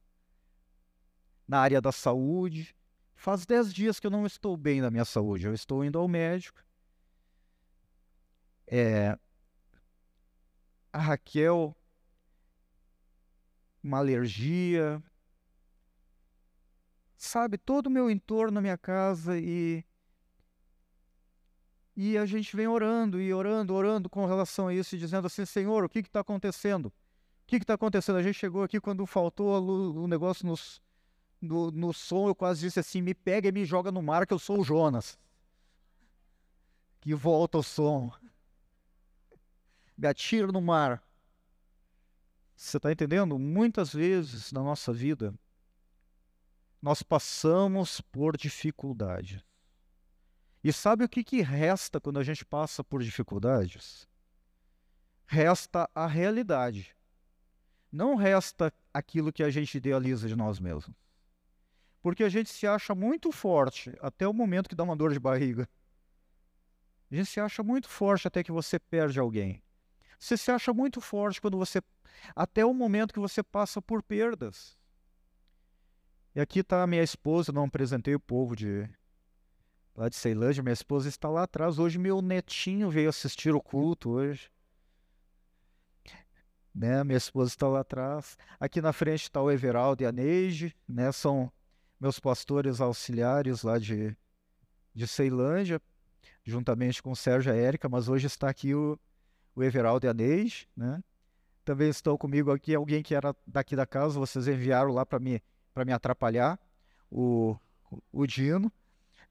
na 1.49 1.61
área 1.61 1.81
da 1.81 1.93
saúde. 1.93 2.75
Faz 3.23 3.47
dez 3.47 3.73
dias 3.73 4.01
que 4.01 4.07
eu 4.09 4.11
não 4.11 4.27
estou 4.27 4.57
bem 4.57 4.81
na 4.81 4.91
minha 4.91 5.05
saúde. 5.05 5.47
Eu 5.47 5.55
estou 5.55 5.85
indo 5.85 5.97
ao 5.97 6.09
médico. 6.09 6.61
É, 8.67 9.17
a 10.93 10.99
Raquel, 10.99 11.73
uma 13.81 13.99
alergia. 13.99 15.01
Sabe, 17.17 17.59
todo 17.59 17.87
o 17.87 17.91
meu 17.91 18.11
entorno 18.11 18.55
na 18.55 18.61
minha 18.61 18.77
casa 18.77 19.39
e. 19.39 19.85
E 21.95 22.19
a 22.19 22.27
gente 22.27 22.57
vem 22.57 22.67
orando 22.67 23.21
e 23.21 23.33
orando, 23.33 23.73
orando 23.73 24.11
com 24.11 24.27
relação 24.27 24.67
a 24.67 24.75
isso 24.75 24.97
e 24.97 24.99
dizendo 24.99 25.29
assim: 25.29 25.47
Senhor, 25.47 25.85
o 25.85 25.89
que 25.89 26.01
está 26.01 26.19
acontecendo? 26.19 26.87
O 26.87 26.93
que 27.47 27.55
está 27.55 27.75
acontecendo? 27.75 28.17
A 28.17 28.23
gente 28.25 28.35
chegou 28.35 28.65
aqui 28.65 28.81
quando 28.81 29.07
faltou 29.07 29.63
o 29.95 30.09
negócio 30.09 30.45
nos, 30.45 30.83
no, 31.43 31.73
no 31.73 31.93
som, 31.93 32.29
eu 32.29 32.35
quase 32.35 32.61
disse 32.61 32.79
assim: 32.79 33.03
me 33.03 33.13
pega 33.13 33.49
e 33.49 33.53
me 33.53 33.65
joga 33.65 33.91
no 33.91 34.01
mar, 34.01 34.27
que 34.27 34.33
eu 34.33 34.39
sou 34.39 34.61
o 34.61 34.65
Jonas. 34.65 35.19
Que 37.01 37.15
volta 37.15 37.59
o 37.59 37.63
som. 37.63 38.13
Me 39.99 40.07
atira 40.07 40.47
no 40.53 40.61
mar. 40.61 41.03
Você 42.55 42.77
está 42.77 42.93
entendendo? 42.93 43.37
Muitas 43.39 43.93
vezes 43.93 44.53
na 44.53 44.63
nossa 44.63 44.93
vida, 44.93 45.35
nós 46.81 47.03
passamos 47.03 48.01
por 48.01 48.37
dificuldades. 48.37 49.43
E 50.63 50.73
sabe 50.73 51.03
o 51.03 51.09
que, 51.09 51.25
que 51.25 51.43
resta 51.43 52.01
quando 52.01 52.21
a 52.21 52.23
gente 52.23 52.45
passa 52.45 52.85
por 52.85 53.03
dificuldades? 53.03 54.09
Resta 55.27 55.91
a 55.93 56.07
realidade. 56.07 56.95
Não 57.91 58.15
resta 58.15 58.73
aquilo 58.95 59.33
que 59.33 59.43
a 59.43 59.51
gente 59.51 59.77
idealiza 59.77 60.29
de 60.29 60.37
nós 60.37 60.61
mesmos. 60.61 61.02
Porque 62.03 62.25
a 62.25 62.29
gente 62.29 62.51
se 62.51 62.67
acha 62.67 62.95
muito 62.95 63.31
forte 63.31 63.97
até 64.01 64.27
o 64.27 64.33
momento 64.35 64.69
que 64.69 64.75
dá 64.75 64.83
uma 64.83 64.97
dor 64.97 65.13
de 65.13 65.21
barriga. 65.21 65.69
A 67.11 67.15
gente 67.15 67.31
se 67.31 67.39
acha 67.39 67.63
muito 67.63 67.89
forte 67.89 68.27
até 68.27 68.43
que 68.43 68.51
você 68.51 68.79
perde 68.79 69.21
alguém. 69.21 69.63
Você 70.19 70.37
se 70.37 70.51
acha 70.51 70.73
muito 70.73 71.01
forte 71.01 71.41
quando 71.41 71.57
você. 71.57 71.81
até 72.35 72.65
o 72.65 72.75
momento 72.75 73.15
que 73.15 73.21
você 73.21 73.43
passa 73.43 73.81
por 73.81 74.03
perdas. 74.03 74.77
E 76.35 76.41
aqui 76.41 76.61
está 76.61 76.83
a 76.83 76.87
minha 76.87 77.03
esposa, 77.03 77.53
não 77.53 77.65
apresentei 77.65 78.15
o 78.15 78.21
povo 78.21 78.57
de 78.57 78.89
lá 79.95 80.09
de 80.09 80.17
Ceilândia, 80.17 80.63
minha 80.63 80.73
esposa 80.73 81.09
está 81.09 81.29
lá 81.29 81.43
atrás. 81.45 81.79
Hoje 81.79 81.99
meu 81.99 82.21
netinho 82.23 82.91
veio 82.91 83.11
assistir 83.11 83.55
o 83.55 83.61
culto 83.61 84.11
hoje. 84.11 84.51
Né, 86.75 87.05
minha 87.05 87.19
esposa 87.19 87.51
está 87.51 87.69
lá 87.69 87.81
atrás. 87.81 88.39
Aqui 88.59 88.81
na 88.81 88.93
frente 88.93 89.25
está 89.25 89.43
o 89.43 89.51
Everaldo 89.51 90.03
e 90.03 90.07
a 90.07 90.13
Neide, 90.13 90.75
né, 90.89 91.13
são 91.13 91.53
meus 92.03 92.19
pastores 92.19 92.81
auxiliares 92.81 93.63
lá 93.63 93.79
de, 93.79 94.17
de 94.93 95.07
Ceilândia, 95.07 95.81
juntamente 96.45 97.01
com 97.01 97.13
o 97.13 97.17
Sérgio 97.17 97.55
e 97.55 97.57
a 97.57 97.57
Érica, 97.57 97.89
mas 97.89 98.09
hoje 98.09 98.27
está 98.27 98.49
aqui 98.49 98.75
o, 98.75 98.99
o 99.55 99.63
Everaldo 99.63 100.05
e 100.05 100.09
a 100.09 100.13
Neide, 100.13 100.69
né? 100.77 101.01
Também 101.65 101.89
estão 101.91 102.19
comigo 102.19 102.51
aqui 102.51 102.75
alguém 102.75 103.05
que 103.05 103.15
era 103.15 103.33
daqui 103.47 103.77
da 103.77 103.87
casa, 103.87 104.19
vocês 104.19 104.49
enviaram 104.49 104.93
lá 104.93 105.07
para 105.07 105.21
me, 105.21 105.41
me 105.87 105.93
atrapalhar, 105.93 106.59
o, 107.09 107.57
o 108.11 108.27
Dino, 108.27 108.73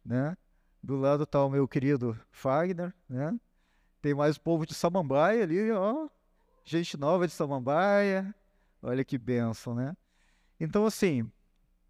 né? 0.06 0.38
Do 0.82 0.96
lado 0.96 1.24
está 1.24 1.44
o 1.44 1.50
meu 1.50 1.68
querido 1.68 2.18
Fagner, 2.32 2.96
né? 3.10 3.38
Tem 4.02 4.14
mais 4.14 4.38
o 4.38 4.42
povo 4.42 4.66
de 4.66 4.74
Samambaia 4.74 5.44
ali, 5.44 5.70
ó. 5.74 6.08
Gente 6.64 6.96
nova 6.96 7.28
de 7.28 7.34
Samambaia. 7.34 8.34
Olha 8.82 9.04
que 9.04 9.18
benção, 9.18 9.76
né? 9.76 9.94
Então, 10.58 10.86
assim, 10.86 11.30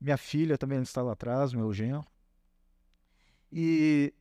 minha 0.01 0.17
filha 0.17 0.57
também 0.57 0.81
está 0.81 1.03
lá 1.03 1.11
atrás, 1.11 1.53
meu 1.53 1.71
genro. 1.71 2.03
E 3.51 4.11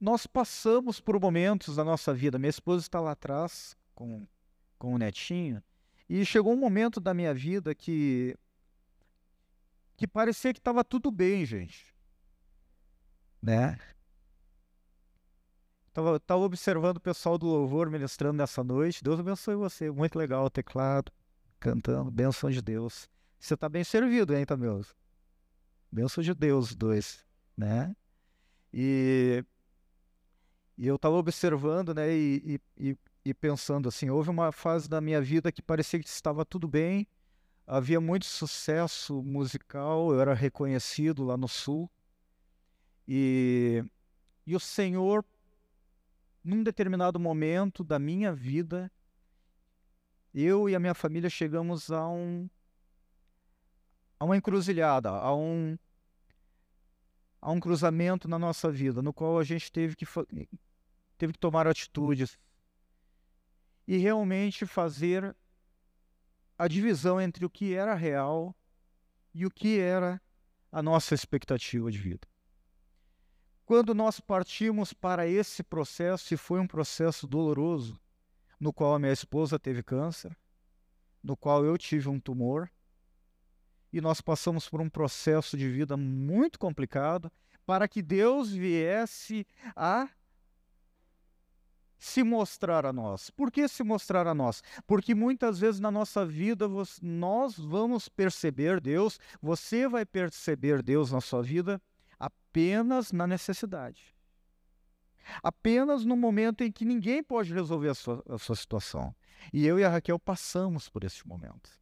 nós 0.00 0.26
passamos 0.26 1.00
por 1.00 1.20
momentos 1.20 1.76
da 1.76 1.84
nossa 1.84 2.12
vida. 2.12 2.36
Minha 2.36 2.50
esposa 2.50 2.82
está 2.82 2.98
lá 2.98 3.12
atrás 3.12 3.76
com, 3.94 4.26
com 4.76 4.94
o 4.94 4.98
netinho. 4.98 5.62
E 6.08 6.24
chegou 6.24 6.52
um 6.52 6.56
momento 6.56 6.98
da 6.98 7.14
minha 7.14 7.32
vida 7.32 7.74
que 7.74 8.36
que 9.96 10.06
parecia 10.06 10.52
que 10.52 10.58
estava 10.58 10.82
tudo 10.82 11.10
bem, 11.10 11.44
gente. 11.44 11.94
Né? 13.40 13.78
Estava 15.88 16.18
tava 16.18 16.40
observando 16.40 16.96
o 16.96 17.00
pessoal 17.00 17.36
do 17.36 17.46
louvor 17.46 17.90
ministrando 17.90 18.38
nessa 18.38 18.64
noite. 18.64 19.04
Deus 19.04 19.20
abençoe 19.20 19.54
você. 19.54 19.90
Muito 19.90 20.18
legal 20.18 20.44
o 20.46 20.50
teclado, 20.50 21.12
cantando. 21.60 22.10
Benção 22.10 22.50
de 22.50 22.62
Deus. 22.62 23.08
Você 23.40 23.54
está 23.54 23.68
bem 23.70 23.82
servido, 23.82 24.36
hein, 24.36 24.44
Tameus? 24.44 24.94
Benção 25.90 26.22
de 26.22 26.34
Deus, 26.34 26.74
dois, 26.74 27.24
né? 27.56 27.96
E 28.72 29.42
e 30.76 30.86
eu 30.86 30.96
estava 30.96 31.16
observando, 31.16 31.92
né, 31.92 32.10
e, 32.10 32.58
e, 32.74 32.96
e, 33.22 33.34
pensando 33.34 33.86
assim, 33.86 34.08
houve 34.08 34.30
uma 34.30 34.50
fase 34.50 34.88
da 34.88 34.98
minha 34.98 35.20
vida 35.20 35.52
que 35.52 35.60
parecia 35.60 36.00
que 36.00 36.08
estava 36.08 36.42
tudo 36.42 36.66
bem, 36.66 37.06
havia 37.66 38.00
muito 38.00 38.24
sucesso 38.24 39.22
musical, 39.22 40.10
eu 40.10 40.22
era 40.22 40.32
reconhecido 40.32 41.22
lá 41.22 41.36
no 41.36 41.46
Sul, 41.46 41.90
e, 43.06 43.84
e 44.46 44.56
o 44.56 44.60
Senhor, 44.60 45.22
num 46.42 46.62
determinado 46.62 47.20
momento 47.20 47.84
da 47.84 47.98
minha 47.98 48.32
vida, 48.32 48.90
eu 50.32 50.66
e 50.66 50.74
a 50.74 50.80
minha 50.80 50.94
família 50.94 51.28
chegamos 51.28 51.90
a 51.90 52.08
um 52.08 52.48
a 54.20 54.24
uma 54.26 54.36
encruzilhada, 54.36 55.08
a 55.08 55.34
um 55.34 55.78
a 57.42 57.50
um 57.50 57.58
cruzamento 57.58 58.28
na 58.28 58.38
nossa 58.38 58.70
vida, 58.70 59.00
no 59.00 59.14
qual 59.14 59.38
a 59.38 59.44
gente 59.44 59.72
teve 59.72 59.96
que 59.96 60.04
teve 61.16 61.32
que 61.32 61.38
tomar 61.38 61.66
atitudes 61.66 62.38
e 63.88 63.96
realmente 63.96 64.66
fazer 64.66 65.34
a 66.58 66.68
divisão 66.68 67.18
entre 67.18 67.46
o 67.46 67.50
que 67.50 67.74
era 67.74 67.94
real 67.94 68.54
e 69.32 69.46
o 69.46 69.50
que 69.50 69.80
era 69.80 70.20
a 70.70 70.82
nossa 70.82 71.14
expectativa 71.14 71.90
de 71.90 71.98
vida. 71.98 72.28
Quando 73.64 73.94
nós 73.94 74.20
partimos 74.20 74.92
para 74.92 75.26
esse 75.26 75.62
processo, 75.62 76.34
e 76.34 76.36
foi 76.36 76.60
um 76.60 76.66
processo 76.66 77.26
doloroso, 77.26 77.98
no 78.58 78.72
qual 78.72 78.94
a 78.94 78.98
minha 78.98 79.12
esposa 79.12 79.58
teve 79.58 79.82
câncer, 79.82 80.36
no 81.22 81.36
qual 81.36 81.64
eu 81.64 81.78
tive 81.78 82.08
um 82.08 82.20
tumor, 82.20 82.70
e 83.92 84.00
nós 84.00 84.20
passamos 84.20 84.68
por 84.68 84.80
um 84.80 84.88
processo 84.88 85.56
de 85.56 85.68
vida 85.68 85.96
muito 85.96 86.58
complicado, 86.58 87.30
para 87.66 87.86
que 87.86 88.02
Deus 88.02 88.50
viesse 88.50 89.46
a 89.76 90.08
se 91.98 92.24
mostrar 92.24 92.86
a 92.86 92.92
nós. 92.92 93.30
Por 93.30 93.52
que 93.52 93.68
se 93.68 93.84
mostrar 93.84 94.26
a 94.26 94.34
nós? 94.34 94.62
Porque 94.86 95.14
muitas 95.14 95.58
vezes 95.58 95.80
na 95.80 95.90
nossa 95.90 96.24
vida 96.24 96.66
nós 97.02 97.58
vamos 97.58 98.08
perceber 98.08 98.80
Deus, 98.80 99.20
você 99.40 99.86
vai 99.86 100.06
perceber 100.06 100.82
Deus 100.82 101.12
na 101.12 101.20
sua 101.20 101.42
vida 101.42 101.80
apenas 102.18 103.12
na 103.12 103.26
necessidade. 103.26 104.14
Apenas 105.42 106.04
no 106.04 106.16
momento 106.16 106.64
em 106.64 106.72
que 106.72 106.84
ninguém 106.84 107.22
pode 107.22 107.52
resolver 107.52 107.90
a 107.90 107.94
sua, 107.94 108.22
a 108.28 108.38
sua 108.38 108.56
situação. 108.56 109.14
E 109.52 109.66
eu 109.66 109.78
e 109.78 109.84
a 109.84 109.88
Raquel 109.88 110.18
passamos 110.18 110.88
por 110.88 111.04
esse 111.04 111.26
momento. 111.26 111.79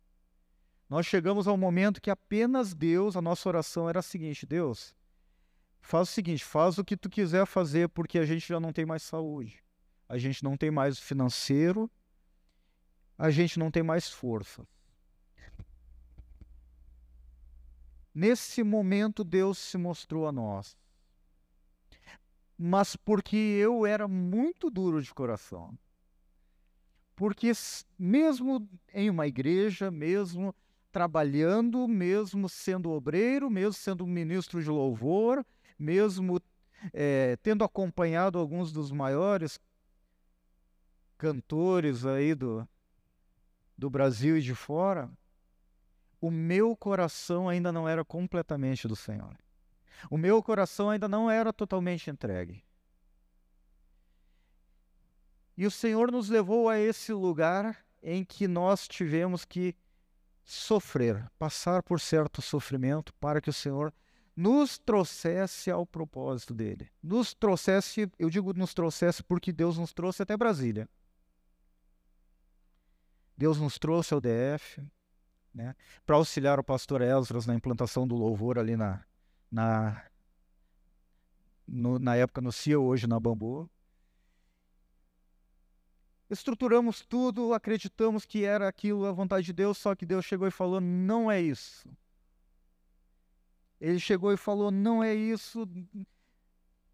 Nós 0.88 1.06
chegamos 1.06 1.46
ao 1.46 1.56
momento 1.56 2.00
que 2.00 2.10
apenas 2.10 2.74
Deus, 2.74 3.16
a 3.16 3.22
nossa 3.22 3.48
oração 3.48 3.88
era 3.88 4.00
a 4.00 4.02
seguinte: 4.02 4.46
Deus, 4.46 4.94
faz 5.80 6.08
o 6.08 6.12
seguinte, 6.12 6.44
faz 6.44 6.78
o 6.78 6.84
que 6.84 6.96
tu 6.96 7.10
quiser 7.10 7.46
fazer, 7.46 7.88
porque 7.88 8.18
a 8.18 8.24
gente 8.24 8.46
já 8.48 8.58
não 8.58 8.72
tem 8.72 8.86
mais 8.86 9.02
saúde 9.02 9.62
a 10.08 10.16
gente 10.16 10.42
não 10.42 10.56
tem 10.56 10.70
mais 10.70 10.98
financeiro, 10.98 11.90
a 13.16 13.30
gente 13.30 13.58
não 13.58 13.70
tem 13.70 13.82
mais 13.82 14.08
força. 14.08 14.66
Nesse 18.14 18.62
momento, 18.62 19.22
Deus 19.22 19.58
se 19.58 19.76
mostrou 19.76 20.26
a 20.26 20.32
nós. 20.32 20.76
Mas 22.56 22.96
porque 22.96 23.36
eu 23.36 23.86
era 23.86 24.08
muito 24.08 24.70
duro 24.70 25.00
de 25.00 25.12
coração. 25.12 25.78
Porque, 27.14 27.52
mesmo 27.96 28.68
em 28.92 29.10
uma 29.10 29.26
igreja, 29.26 29.90
mesmo 29.90 30.54
trabalhando, 30.90 31.86
mesmo 31.86 32.48
sendo 32.48 32.90
obreiro, 32.90 33.50
mesmo 33.50 33.74
sendo 33.74 34.06
ministro 34.06 34.62
de 34.62 34.70
louvor, 34.70 35.44
mesmo 35.78 36.40
é, 36.92 37.36
tendo 37.42 37.64
acompanhado 37.64 38.38
alguns 38.38 38.72
dos 38.72 38.90
maiores 38.90 39.60
cantores 41.16 42.06
aí 42.06 42.34
do, 42.34 42.66
do 43.76 43.90
Brasil 43.90 44.38
e 44.38 44.42
de 44.42 44.54
fora, 44.54 45.10
o 46.20 46.30
meu 46.30 46.76
coração 46.76 47.48
ainda 47.48 47.70
não 47.70 47.88
era 47.88 48.04
completamente 48.04 48.88
do 48.88 48.96
Senhor. 48.96 49.36
O 50.10 50.16
meu 50.16 50.42
coração 50.42 50.90
ainda 50.90 51.08
não 51.08 51.30
era 51.30 51.52
totalmente 51.52 52.10
entregue. 52.10 52.64
E 55.56 55.66
o 55.66 55.70
Senhor 55.70 56.12
nos 56.12 56.28
levou 56.28 56.68
a 56.68 56.78
esse 56.78 57.12
lugar 57.12 57.84
em 58.00 58.24
que 58.24 58.46
nós 58.46 58.86
tivemos 58.86 59.44
que 59.44 59.74
sofrer, 60.48 61.30
passar 61.38 61.82
por 61.82 62.00
certo 62.00 62.40
sofrimento 62.40 63.12
para 63.20 63.38
que 63.38 63.50
o 63.50 63.52
Senhor 63.52 63.92
nos 64.34 64.78
trouxesse 64.78 65.70
ao 65.70 65.84
propósito 65.84 66.54
dele. 66.54 66.90
Nos 67.02 67.34
trouxesse, 67.34 68.10
eu 68.18 68.30
digo 68.30 68.54
nos 68.54 68.72
trouxesse 68.72 69.22
porque 69.22 69.52
Deus 69.52 69.76
nos 69.76 69.92
trouxe 69.92 70.22
até 70.22 70.36
Brasília. 70.38 70.88
Deus 73.36 73.60
nos 73.60 73.78
trouxe 73.78 74.14
ao 74.14 74.22
DF, 74.22 74.82
né, 75.52 75.76
para 76.06 76.16
auxiliar 76.16 76.58
o 76.58 76.64
pastor 76.64 77.02
Esdras 77.02 77.44
na 77.44 77.54
implantação 77.54 78.08
do 78.08 78.16
louvor 78.16 78.58
ali 78.58 78.74
na, 78.74 79.04
na, 79.50 80.02
no, 81.66 81.98
na 81.98 82.16
época 82.16 82.40
no 82.40 82.50
CIA, 82.50 82.80
hoje 82.80 83.06
na 83.06 83.20
Bambu. 83.20 83.68
Estruturamos 86.30 87.00
tudo, 87.00 87.54
acreditamos 87.54 88.26
que 88.26 88.44
era 88.44 88.68
aquilo 88.68 89.06
a 89.06 89.12
vontade 89.12 89.46
de 89.46 89.52
Deus, 89.52 89.78
só 89.78 89.94
que 89.94 90.04
Deus 90.04 90.24
chegou 90.24 90.46
e 90.46 90.50
falou: 90.50 90.80
não 90.80 91.30
é 91.30 91.40
isso. 91.40 91.88
Ele 93.80 93.98
chegou 93.98 94.32
e 94.32 94.36
falou: 94.36 94.70
não 94.70 95.02
é 95.02 95.14
isso. 95.14 95.66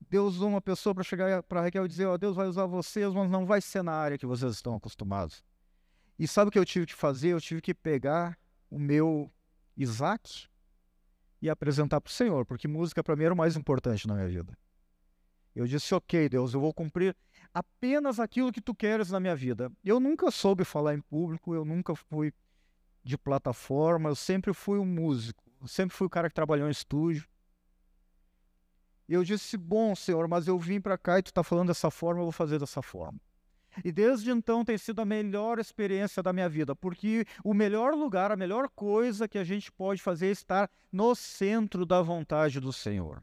Deus 0.09 0.37
usou 0.37 0.49
uma 0.49 0.61
pessoa 0.61 0.95
para 0.95 1.03
chegar 1.03 1.43
para 1.43 1.63
Raquel 1.63 1.85
e 1.85 1.89
dizer: 1.89 2.07
oh, 2.07 2.17
Deus 2.17 2.37
vai 2.37 2.47
usar 2.47 2.67
vocês, 2.67 3.13
mas 3.13 3.29
não 3.29 3.45
vai 3.45 3.61
ser 3.61 3.83
na 3.83 3.93
área 3.93 4.19
que 4.19 4.27
vocês 4.27 4.55
estão 4.55 4.77
acostumados. 4.77 5.45
E 6.19 6.29
sabe 6.29 6.49
o 6.49 6.53
que 6.53 6.59
eu 6.59 6.65
tive 6.65 6.87
que 6.87 6.95
fazer? 6.95 7.31
Eu 7.31 7.41
tive 7.41 7.61
que 7.61 7.75
pegar 7.75 8.39
o 8.71 8.79
meu 8.79 9.33
Isaac 9.77 10.47
e 11.43 11.51
apresentar 11.51 12.01
para 12.01 12.09
o 12.09 12.13
Senhor, 12.13 12.47
porque 12.47 12.69
música 12.69 13.03
para 13.03 13.17
mim 13.17 13.25
era 13.25 13.35
o 13.35 13.37
mais 13.37 13.57
importante 13.57 14.07
na 14.07 14.15
minha 14.15 14.29
vida. 14.29 14.57
Eu 15.55 15.67
disse: 15.67 15.95
Ok, 15.95 16.29
Deus, 16.29 16.53
eu 16.53 16.61
vou 16.61 16.75
cumprir 16.75 17.17
apenas 17.53 18.19
aquilo 18.19 18.53
que 18.53 18.61
tu 18.61 18.75
queres 18.75 19.11
na 19.11 19.21
minha 19.21 19.37
vida. 19.37 19.71
Eu 19.85 20.01
nunca 20.01 20.31
soube 20.31 20.65
falar 20.65 20.95
em 20.95 21.01
público, 21.01 21.55
eu 21.55 21.65
nunca 21.65 21.95
fui 21.95 22.33
de 23.03 23.17
plataforma, 23.17 24.09
eu 24.09 24.15
sempre 24.15 24.53
fui 24.53 24.79
um 24.79 24.87
músico, 24.87 25.45
eu 25.61 25.69
sempre 25.69 25.95
fui 25.95 26.07
o 26.07 26.11
cara 26.11 26.29
que 26.29 26.35
trabalhou 26.35 26.67
em 26.67 26.73
estúdio. 26.73 27.29
E 29.09 29.15
eu 29.15 29.23
disse: 29.23 29.57
Bom, 29.57 29.95
Senhor, 29.95 30.27
mas 30.27 30.49
eu 30.49 30.59
vim 30.59 30.81
para 30.81 30.99
cá 30.99 31.19
e 31.19 31.23
tu 31.23 31.29
está 31.29 31.43
falando 31.43 31.69
dessa 31.69 31.91
forma, 31.91 32.21
eu 32.21 32.25
vou 32.25 32.33
fazer 32.33 32.59
dessa 32.59 32.83
forma. 32.83 33.21
E 33.85 33.91
desde 33.91 34.31
então 34.31 34.65
tem 34.65 34.79
sido 34.79 35.01
a 35.01 35.05
melhor 35.05 35.59
experiência 35.59 36.23
da 36.23 36.33
minha 36.33 36.49
vida, 36.49 36.77
porque 36.77 37.25
o 37.43 37.53
melhor 37.53 37.95
lugar, 37.95 38.31
a 38.31 38.37
melhor 38.37 38.69
coisa 38.69 39.27
que 39.27 39.39
a 39.39 39.45
gente 39.45 39.73
pode 39.73 40.01
fazer 40.01 40.29
é 40.29 40.31
estar 40.31 40.71
no 40.93 41.15
centro 41.15 41.85
da 41.85 42.01
vontade 42.01 42.61
do 42.61 42.73
Senhor. 42.73 43.23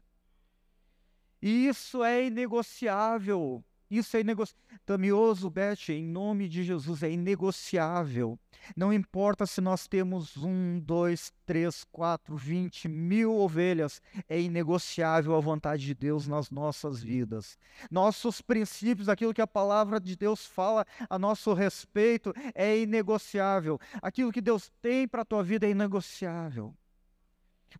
E 1.42 1.66
isso 1.66 2.04
é 2.04 2.26
inegociável. 2.26 3.64
Isso 3.90 4.16
é 4.16 4.20
inegociável. 4.20 4.62
Tamioso, 4.86 5.50
Beth, 5.50 5.90
em 5.90 6.02
nome 6.02 6.48
de 6.48 6.64
Jesus, 6.64 7.02
é 7.02 7.10
inegociável. 7.10 8.38
Não 8.74 8.90
importa 8.90 9.44
se 9.44 9.60
nós 9.60 9.86
temos 9.86 10.36
um, 10.36 10.80
dois, 10.80 11.30
três, 11.44 11.84
quatro, 11.84 12.34
vinte 12.36 12.88
mil 12.88 13.36
ovelhas, 13.36 14.00
é 14.28 14.40
inegociável 14.40 15.34
a 15.34 15.40
vontade 15.40 15.84
de 15.84 15.94
Deus 15.94 16.26
nas 16.26 16.50
nossas 16.50 17.02
vidas. 17.02 17.58
Nossos 17.90 18.40
princípios, 18.40 19.10
aquilo 19.10 19.34
que 19.34 19.42
a 19.42 19.46
palavra 19.46 20.00
de 20.00 20.16
Deus 20.16 20.46
fala 20.46 20.86
a 21.10 21.18
nosso 21.18 21.52
respeito, 21.52 22.32
é 22.54 22.78
inegociável. 22.78 23.78
Aquilo 24.00 24.32
que 24.32 24.40
Deus 24.40 24.70
tem 24.80 25.06
para 25.06 25.20
a 25.20 25.26
tua 25.26 25.42
vida 25.42 25.66
é 25.66 25.70
inegociável. 25.70 26.74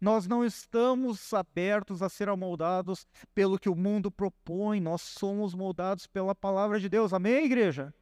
Nós 0.01 0.27
não 0.27 0.45
estamos 0.45 1.33
abertos 1.33 2.03
a 2.03 2.09
ser 2.09 2.29
amoldados 2.29 3.07
pelo 3.35 3.59
que 3.59 3.69
o 3.69 3.75
mundo 3.75 4.11
propõe, 4.11 4.81
nós 4.81 5.03
somos 5.03 5.55
moldados 5.55 6.07
pela 6.07 6.35
palavra 6.35 6.81
de 6.81 6.89
Deus. 6.89 7.13
Amém, 7.13 7.45
igreja? 7.45 7.95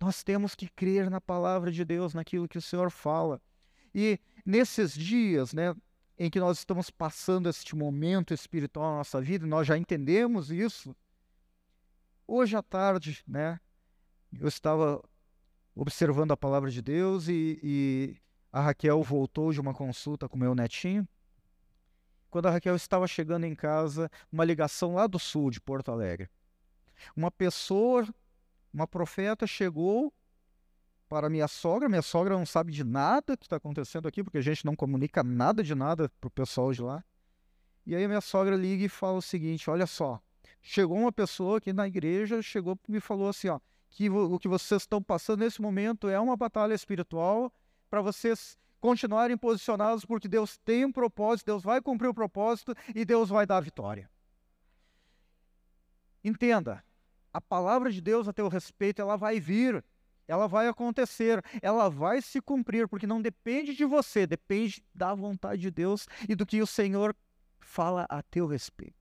Nós 0.00 0.22
temos 0.22 0.54
que 0.54 0.68
crer 0.68 1.10
na 1.10 1.20
palavra 1.20 1.70
de 1.70 1.84
Deus, 1.84 2.14
naquilo 2.14 2.48
que 2.48 2.58
o 2.58 2.62
Senhor 2.62 2.90
fala. 2.90 3.40
E 3.94 4.18
nesses 4.46 4.94
dias, 4.94 5.52
né, 5.52 5.74
em 6.18 6.30
que 6.30 6.40
nós 6.40 6.58
estamos 6.58 6.90
passando 6.90 7.48
este 7.48 7.74
momento 7.76 8.32
espiritual 8.32 8.92
na 8.92 8.98
nossa 8.98 9.20
vida, 9.20 9.46
nós 9.46 9.66
já 9.66 9.76
entendemos 9.76 10.50
isso. 10.50 10.94
Hoje 12.26 12.56
à 12.56 12.62
tarde, 12.62 13.22
né, 13.26 13.58
eu 14.38 14.48
estava 14.48 15.02
observando 15.74 16.32
a 16.32 16.36
palavra 16.36 16.70
de 16.70 16.80
Deus 16.80 17.28
e, 17.28 17.58
e 17.62 18.16
a 18.52 18.60
Raquel 18.60 19.02
voltou 19.02 19.52
de 19.52 19.60
uma 19.60 19.72
consulta 19.72 20.28
com 20.28 20.36
meu 20.36 20.54
netinho. 20.54 21.06
Quando 22.30 22.46
a 22.46 22.50
Raquel 22.50 22.76
estava 22.76 23.06
chegando 23.06 23.44
em 23.44 23.54
casa, 23.54 24.10
uma 24.30 24.44
ligação 24.44 24.94
lá 24.94 25.06
do 25.06 25.18
sul 25.18 25.50
de 25.50 25.60
Porto 25.60 25.90
Alegre. 25.90 26.28
Uma 27.16 27.30
pessoa, 27.30 28.06
uma 28.72 28.86
profeta 28.86 29.46
chegou 29.46 30.12
para 31.08 31.28
minha 31.28 31.48
sogra. 31.48 31.88
Minha 31.88 32.02
sogra 32.02 32.36
não 32.36 32.46
sabe 32.46 32.72
de 32.72 32.84
nada 32.84 33.36
que 33.36 33.46
está 33.46 33.56
acontecendo 33.56 34.06
aqui, 34.06 34.22
porque 34.22 34.38
a 34.38 34.42
gente 34.42 34.64
não 34.64 34.76
comunica 34.76 35.22
nada 35.24 35.62
de 35.62 35.74
nada 35.74 36.08
para 36.20 36.28
o 36.28 36.30
pessoal 36.30 36.72
de 36.72 36.82
lá. 36.82 37.04
E 37.84 37.96
aí 37.96 38.06
minha 38.06 38.20
sogra 38.20 38.54
liga 38.54 38.84
e 38.84 38.88
fala 38.88 39.18
o 39.18 39.22
seguinte: 39.22 39.68
olha 39.68 39.86
só, 39.86 40.20
chegou 40.62 40.96
uma 40.96 41.12
pessoa 41.12 41.58
aqui 41.58 41.72
na 41.72 41.88
igreja, 41.88 42.42
chegou 42.42 42.78
e 42.88 42.92
me 42.92 43.00
falou 43.00 43.28
assim, 43.28 43.48
ó, 43.48 43.58
que 43.88 44.08
o 44.08 44.38
que 44.38 44.46
vocês 44.46 44.82
estão 44.82 45.02
passando 45.02 45.40
nesse 45.40 45.60
momento 45.60 46.08
é 46.08 46.20
uma 46.20 46.36
batalha 46.36 46.74
espiritual 46.74 47.52
para 47.90 48.00
vocês 48.00 48.56
continuarem 48.80 49.36
posicionados, 49.36 50.04
porque 50.04 50.28
Deus 50.28 50.56
tem 50.58 50.84
um 50.84 50.92
propósito, 50.92 51.46
Deus 51.46 51.62
vai 51.62 51.82
cumprir 51.82 52.08
o 52.08 52.14
propósito 52.14 52.74
e 52.94 53.04
Deus 53.04 53.28
vai 53.28 53.44
dar 53.44 53.58
a 53.58 53.60
vitória. 53.60 54.08
Entenda, 56.24 56.82
a 57.32 57.40
palavra 57.40 57.90
de 57.90 58.00
Deus 58.00 58.28
a 58.28 58.32
teu 58.32 58.48
respeito, 58.48 59.02
ela 59.02 59.16
vai 59.16 59.40
vir, 59.40 59.84
ela 60.26 60.46
vai 60.46 60.68
acontecer, 60.68 61.42
ela 61.60 61.88
vai 61.88 62.22
se 62.22 62.40
cumprir, 62.40 62.88
porque 62.88 63.06
não 63.06 63.20
depende 63.20 63.74
de 63.74 63.84
você, 63.84 64.26
depende 64.26 64.82
da 64.94 65.14
vontade 65.14 65.60
de 65.60 65.70
Deus 65.70 66.06
e 66.28 66.34
do 66.34 66.46
que 66.46 66.62
o 66.62 66.66
Senhor 66.66 67.14
fala 67.60 68.06
a 68.08 68.22
teu 68.22 68.46
respeito. 68.46 68.94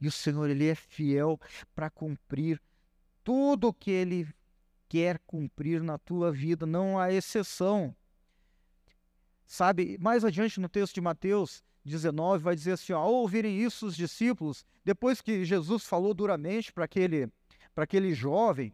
E 0.00 0.08
o 0.08 0.12
Senhor, 0.12 0.48
Ele 0.50 0.68
é 0.68 0.74
fiel 0.74 1.38
para 1.74 1.90
cumprir 1.90 2.60
tudo 3.22 3.68
o 3.68 3.74
que 3.74 3.90
Ele 3.90 4.28
quer 4.94 5.18
cumprir 5.26 5.82
na 5.82 5.98
tua 5.98 6.30
vida, 6.30 6.64
não 6.64 6.96
há 6.96 7.12
exceção. 7.12 7.92
Sabe, 9.44 9.98
mais 9.98 10.24
adiante 10.24 10.60
no 10.60 10.68
texto 10.68 10.94
de 10.94 11.00
Mateus 11.00 11.64
19, 11.84 12.44
vai 12.44 12.54
dizer 12.54 12.74
assim: 12.74 12.92
ó, 12.92 13.00
ao 13.00 13.12
ouvirem 13.12 13.60
isso, 13.60 13.88
os 13.88 13.96
discípulos, 13.96 14.64
depois 14.84 15.20
que 15.20 15.44
Jesus 15.44 15.84
falou 15.84 16.14
duramente 16.14 16.72
para 16.72 16.84
aquele, 16.84 17.28
aquele 17.74 18.14
jovem, 18.14 18.72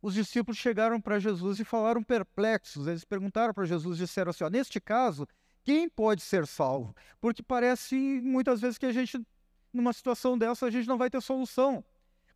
os 0.00 0.14
discípulos 0.14 0.56
chegaram 0.56 1.00
para 1.00 1.18
Jesus 1.18 1.58
e 1.58 1.64
falaram 1.64 2.04
perplexos. 2.04 2.86
Eles 2.86 3.04
perguntaram 3.04 3.52
para 3.52 3.64
Jesus, 3.64 3.98
disseram 3.98 4.30
assim: 4.30 4.44
ó, 4.44 4.48
neste 4.48 4.80
caso, 4.80 5.26
quem 5.64 5.88
pode 5.88 6.22
ser 6.22 6.46
salvo? 6.46 6.94
Porque 7.20 7.42
parece 7.42 7.96
muitas 7.96 8.60
vezes 8.60 8.78
que 8.78 8.86
a 8.86 8.92
gente, 8.92 9.20
numa 9.72 9.92
situação 9.92 10.38
dessa, 10.38 10.66
a 10.66 10.70
gente 10.70 10.86
não 10.86 10.96
vai 10.96 11.10
ter 11.10 11.20
solução. 11.20 11.84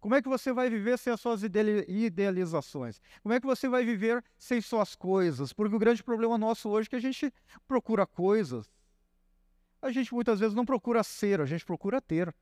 Como 0.02 0.16
é 0.16 0.20
que 0.20 0.28
você 0.28 0.52
vai 0.52 0.68
viver 0.68 0.98
sem 0.98 1.12
as 1.12 1.20
suas 1.20 1.44
idealizações? 1.44 3.00
Como 3.22 3.32
é 3.32 3.38
que 3.38 3.46
você 3.46 3.68
vai 3.68 3.84
viver 3.84 4.22
sem 4.36 4.60
suas 4.60 4.96
coisas? 4.96 5.52
Porque 5.52 5.76
o 5.76 5.78
grande 5.78 6.02
problema 6.02 6.36
nosso 6.36 6.68
hoje 6.68 6.88
é 6.88 6.90
que 6.90 6.96
a 6.96 7.00
gente 7.00 7.32
procura 7.68 8.04
coisas. 8.04 8.68
A 9.80 9.92
gente 9.92 10.12
muitas 10.12 10.40
vezes 10.40 10.56
não 10.56 10.64
procura 10.64 11.04
ser, 11.04 11.40
a 11.40 11.46
gente 11.46 11.64
procura 11.64 12.00
ter. 12.00 12.34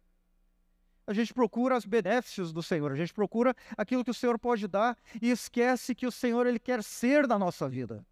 A 1.07 1.13
gente 1.13 1.35
procura 1.35 1.77
os 1.77 1.85
benefícios 1.85 2.51
do 2.51 2.63
Senhor, 2.63 2.93
a 2.93 2.97
gente 2.97 3.13
procura 3.13 3.55
aquilo 3.77 4.03
que 4.03 4.11
o 4.11 4.15
Senhor 4.15 4.39
pode 4.39 4.67
dar 4.67 4.97
e 5.21 5.31
esquece 5.31 5.95
que 5.95 6.07
o 6.07 6.11
Senhor 6.11 6.47
ele 6.47 6.59
quer 6.59 6.83
ser 6.83 7.29
na 7.29 7.39
nossa 7.39 7.69
vida. 7.69 8.07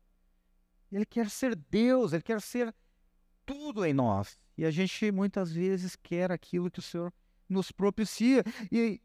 Ele 0.92 1.06
quer 1.06 1.30
ser 1.30 1.56
Deus, 1.56 2.12
ele 2.12 2.22
quer 2.22 2.42
ser 2.42 2.74
tudo 3.46 3.86
em 3.86 3.94
nós. 3.94 4.38
E 4.58 4.66
a 4.66 4.70
gente 4.70 5.10
muitas 5.10 5.50
vezes 5.50 5.96
quer 5.96 6.30
aquilo 6.30 6.70
que 6.70 6.80
o 6.80 6.82
Senhor 6.82 7.10
nos 7.48 7.72
propicia. 7.72 8.44
E 8.70 9.00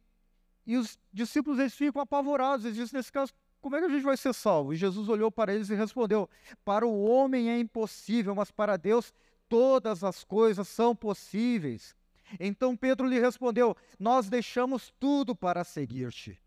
e 0.65 0.78
os 0.78 0.97
discípulos 1.12 1.60
eles 1.60 1.73
ficam 1.73 2.02
apavorados. 2.02 2.65
Eles 2.65 2.78
dizem, 2.78 2.97
nesse 2.97 3.12
caso, 3.12 3.34
como 3.62 3.76
é 3.76 3.80
que 3.80 3.86
a 3.86 3.89
gente 3.89 4.04
vai 4.04 4.17
ser 4.17 4.34
salvo? 4.34 4.73
E 4.73 4.76
Jesus 4.76 5.08
olhou 5.10 5.32
para 5.32 5.54
eles 5.54 5.69
e 5.69 5.76
respondeu: 5.76 6.30
Para 6.65 6.86
o 6.86 7.04
homem 7.04 7.49
é 7.49 7.58
impossível, 7.58 8.36
mas 8.36 8.52
para 8.52 8.78
Deus 8.78 9.13
todas 9.47 10.04
as 10.04 10.23
coisas 10.23 10.67
são 10.67 10.95
possíveis. 10.95 11.95
Então 12.39 12.76
Pedro 12.76 13.08
lhe 13.08 13.19
respondeu: 13.19 13.76
Nós 13.99 14.30
deixamos 14.30 14.93
tudo 14.99 15.36
para 15.36 15.63
seguir-te. 15.63 16.39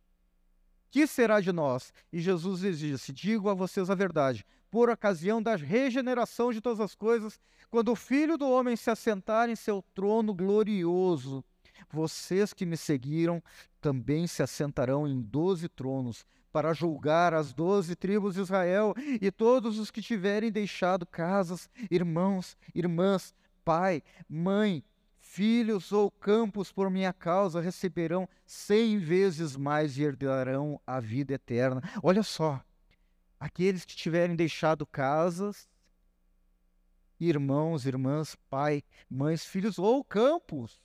Que 0.90 1.06
será 1.06 1.40
de 1.40 1.52
nós? 1.52 1.92
E 2.12 2.20
Jesus 2.20 2.62
lhes 2.62 2.78
disse: 2.78 3.12
Digo 3.12 3.48
a 3.48 3.54
vocês 3.54 3.90
a 3.90 3.94
verdade. 3.94 4.44
Por 4.70 4.90
ocasião 4.90 5.42
da 5.42 5.56
regeneração 5.56 6.52
de 6.52 6.60
todas 6.60 6.80
as 6.80 6.94
coisas, 6.94 7.40
quando 7.70 7.92
o 7.92 7.96
filho 7.96 8.36
do 8.36 8.48
homem 8.48 8.76
se 8.76 8.90
assentar 8.90 9.48
em 9.48 9.56
seu 9.56 9.82
trono 9.94 10.34
glorioso, 10.34 11.44
vocês 11.90 12.52
que 12.52 12.66
me 12.66 12.76
seguiram 12.76 13.42
também 13.80 14.26
se 14.26 14.42
assentarão 14.42 15.06
em 15.06 15.20
doze 15.20 15.68
tronos 15.68 16.24
para 16.52 16.72
julgar 16.72 17.34
as 17.34 17.52
doze 17.52 17.94
tribos 17.94 18.34
de 18.34 18.40
Israel 18.40 18.94
e 19.20 19.30
todos 19.30 19.78
os 19.78 19.90
que 19.90 20.00
tiverem 20.00 20.50
deixado 20.50 21.04
casas, 21.04 21.68
irmãos, 21.90 22.56
irmãs, 22.74 23.34
pai, 23.62 24.02
mãe, 24.28 24.82
filhos 25.18 25.92
ou 25.92 26.10
campos 26.10 26.72
por 26.72 26.88
minha 26.88 27.12
causa 27.12 27.60
receberão 27.60 28.26
cem 28.46 28.98
vezes 28.98 29.54
mais 29.54 29.98
e 29.98 30.02
herdarão 30.02 30.80
a 30.86 30.98
vida 30.98 31.34
eterna. 31.34 31.82
Olha 32.02 32.22
só, 32.22 32.64
aqueles 33.38 33.84
que 33.84 33.94
tiverem 33.94 34.34
deixado 34.34 34.86
casas, 34.86 35.68
irmãos, 37.20 37.84
irmãs, 37.84 38.34
pai, 38.48 38.82
mães, 39.10 39.44
filhos 39.44 39.78
ou 39.78 40.02
campos, 40.02 40.80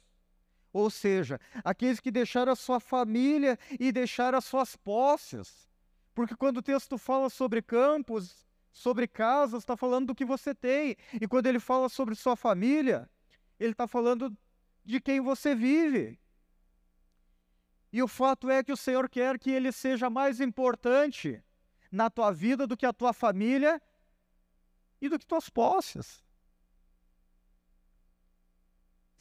ou 0.73 0.89
seja, 0.89 1.39
aqueles 1.63 1.99
que 1.99 2.11
deixaram 2.11 2.51
a 2.51 2.55
sua 2.55 2.79
família 2.79 3.57
e 3.79 3.91
deixaram 3.91 4.37
as 4.37 4.45
suas 4.45 4.75
posses. 4.75 5.69
Porque 6.13 6.35
quando 6.35 6.57
o 6.57 6.61
texto 6.61 6.97
fala 6.97 7.29
sobre 7.29 7.61
campos, 7.61 8.45
sobre 8.71 9.07
casas, 9.07 9.63
está 9.63 9.75
falando 9.75 10.07
do 10.07 10.15
que 10.15 10.25
você 10.25 10.55
tem. 10.55 10.95
E 11.19 11.27
quando 11.27 11.47
ele 11.47 11.59
fala 11.59 11.89
sobre 11.89 12.15
sua 12.15 12.35
família, 12.35 13.09
ele 13.59 13.71
está 13.71 13.87
falando 13.87 14.35
de 14.83 14.99
quem 14.99 15.19
você 15.19 15.53
vive. 15.53 16.19
E 17.93 18.01
o 18.01 18.07
fato 18.07 18.49
é 18.49 18.63
que 18.63 18.71
o 18.71 18.77
Senhor 18.77 19.09
quer 19.09 19.37
que 19.37 19.51
ele 19.51 19.71
seja 19.71 20.09
mais 20.09 20.39
importante 20.39 21.43
na 21.91 22.09
tua 22.09 22.31
vida 22.31 22.65
do 22.65 22.77
que 22.77 22.85
a 22.85 22.93
tua 22.93 23.11
família 23.11 23.81
e 25.01 25.09
do 25.09 25.19
que 25.19 25.25
tuas 25.25 25.49
posses. 25.49 26.23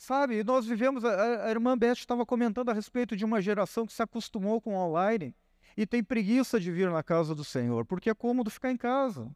Sabe, 0.00 0.42
nós 0.42 0.64
vivemos, 0.64 1.04
a, 1.04 1.44
a 1.44 1.50
irmã 1.50 1.76
Beth 1.76 1.92
estava 1.92 2.24
comentando 2.24 2.70
a 2.70 2.72
respeito 2.72 3.14
de 3.14 3.22
uma 3.22 3.38
geração 3.42 3.84
que 3.84 3.92
se 3.92 4.02
acostumou 4.02 4.58
com 4.58 4.74
online 4.74 5.36
e 5.76 5.86
tem 5.86 6.02
preguiça 6.02 6.58
de 6.58 6.72
vir 6.72 6.90
na 6.90 7.02
casa 7.02 7.34
do 7.34 7.44
Senhor, 7.44 7.84
porque 7.84 8.08
é 8.08 8.14
cômodo 8.14 8.50
ficar 8.50 8.70
em 8.70 8.78
casa. 8.78 9.30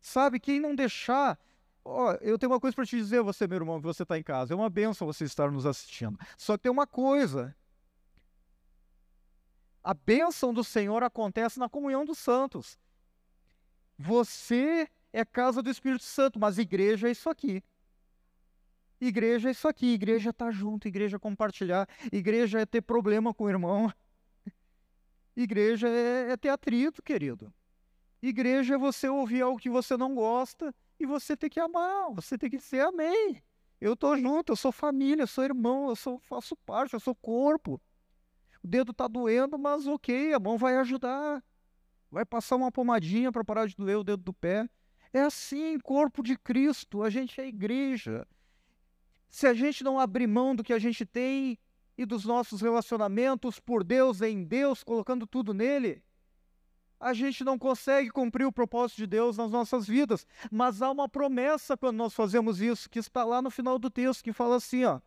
Sabe, 0.00 0.40
quem 0.40 0.58
não 0.58 0.74
deixar. 0.74 1.38
Ó, 1.84 2.12
eu 2.22 2.38
tenho 2.38 2.52
uma 2.52 2.58
coisa 2.58 2.74
para 2.74 2.86
te 2.86 2.96
dizer, 2.96 3.20
você, 3.20 3.46
meu 3.46 3.56
irmão, 3.56 3.78
que 3.78 3.86
você 3.86 4.02
está 4.02 4.18
em 4.18 4.22
casa. 4.22 4.54
É 4.54 4.56
uma 4.56 4.70
benção 4.70 5.06
você 5.06 5.24
estar 5.24 5.50
nos 5.50 5.66
assistindo. 5.66 6.18
Só 6.38 6.56
que 6.56 6.62
tem 6.62 6.72
uma 6.72 6.86
coisa. 6.86 7.54
A 9.84 9.92
bênção 9.92 10.54
do 10.54 10.64
Senhor 10.64 11.02
acontece 11.02 11.58
na 11.58 11.68
comunhão 11.68 12.02
dos 12.02 12.16
santos. 12.16 12.78
Você 13.98 14.88
é 15.12 15.22
casa 15.22 15.60
do 15.60 15.68
Espírito 15.68 16.04
Santo, 16.04 16.40
mas 16.40 16.56
igreja 16.56 17.08
é 17.08 17.10
isso 17.10 17.28
aqui. 17.28 17.62
Igreja 19.00 19.48
é 19.48 19.52
isso 19.52 19.68
aqui, 19.68 19.92
igreja 19.92 20.32
tá 20.32 20.50
junto, 20.50 20.88
igreja 20.88 21.16
é 21.16 21.20
compartilhar, 21.20 21.86
igreja 22.10 22.60
é 22.60 22.66
ter 22.66 22.80
problema 22.80 23.34
com 23.34 23.44
o 23.44 23.50
irmão. 23.50 23.92
Igreja 25.36 25.86
é, 25.86 26.30
é 26.30 26.36
ter 26.36 26.48
atrito, 26.48 27.02
querido. 27.02 27.52
Igreja 28.22 28.74
é 28.74 28.78
você 28.78 29.06
ouvir 29.06 29.42
algo 29.42 29.58
que 29.58 29.68
você 29.68 29.96
não 29.96 30.14
gosta 30.14 30.74
e 30.98 31.04
você 31.04 31.36
ter 31.36 31.50
que 31.50 31.60
amar, 31.60 32.10
você 32.14 32.38
tem 32.38 32.48
que 32.48 32.56
dizer 32.56 32.80
amém. 32.80 33.42
Eu 33.78 33.92
estou 33.92 34.16
junto, 34.16 34.52
eu 34.52 34.56
sou 34.56 34.72
família, 34.72 35.24
eu 35.24 35.26
sou 35.26 35.44
irmão, 35.44 35.90
eu 35.90 35.96
sou, 35.96 36.18
faço 36.18 36.56
parte, 36.56 36.94
eu 36.94 37.00
sou 37.00 37.14
corpo. 37.14 37.80
O 38.64 38.66
dedo 38.66 38.92
está 38.92 39.06
doendo, 39.06 39.58
mas 39.58 39.86
ok, 39.86 40.32
a 40.32 40.40
mão 40.40 40.56
vai 40.56 40.76
ajudar. 40.78 41.44
Vai 42.10 42.24
passar 42.24 42.56
uma 42.56 42.72
pomadinha 42.72 43.30
para 43.30 43.44
parar 43.44 43.66
de 43.66 43.76
doer 43.76 43.98
o 43.98 44.04
dedo 44.04 44.22
do 44.22 44.32
pé. 44.32 44.66
É 45.12 45.20
assim, 45.20 45.78
corpo 45.80 46.22
de 46.22 46.36
Cristo, 46.36 47.02
a 47.02 47.10
gente 47.10 47.38
é 47.38 47.46
igreja. 47.46 48.26
Se 49.28 49.46
a 49.46 49.54
gente 49.54 49.84
não 49.84 49.98
abrir 49.98 50.26
mão 50.26 50.54
do 50.54 50.64
que 50.64 50.72
a 50.72 50.78
gente 50.78 51.04
tem 51.04 51.58
e 51.96 52.04
dos 52.04 52.24
nossos 52.24 52.60
relacionamentos 52.60 53.58
por 53.58 53.82
Deus, 53.82 54.20
em 54.20 54.44
Deus, 54.44 54.82
colocando 54.82 55.26
tudo 55.26 55.52
nele, 55.52 56.02
a 56.98 57.12
gente 57.12 57.44
não 57.44 57.58
consegue 57.58 58.10
cumprir 58.10 58.46
o 58.46 58.52
propósito 58.52 58.98
de 58.98 59.06
Deus 59.06 59.36
nas 59.36 59.50
nossas 59.50 59.86
vidas. 59.86 60.26
Mas 60.50 60.80
há 60.80 60.90
uma 60.90 61.08
promessa 61.08 61.76
quando 61.76 61.96
nós 61.96 62.14
fazemos 62.14 62.60
isso, 62.60 62.88
que 62.88 62.98
está 62.98 63.24
lá 63.24 63.42
no 63.42 63.50
final 63.50 63.78
do 63.78 63.90
texto, 63.90 64.24
que 64.24 64.32
fala 64.32 64.56
assim: 64.56 64.84
ó. 64.84 65.00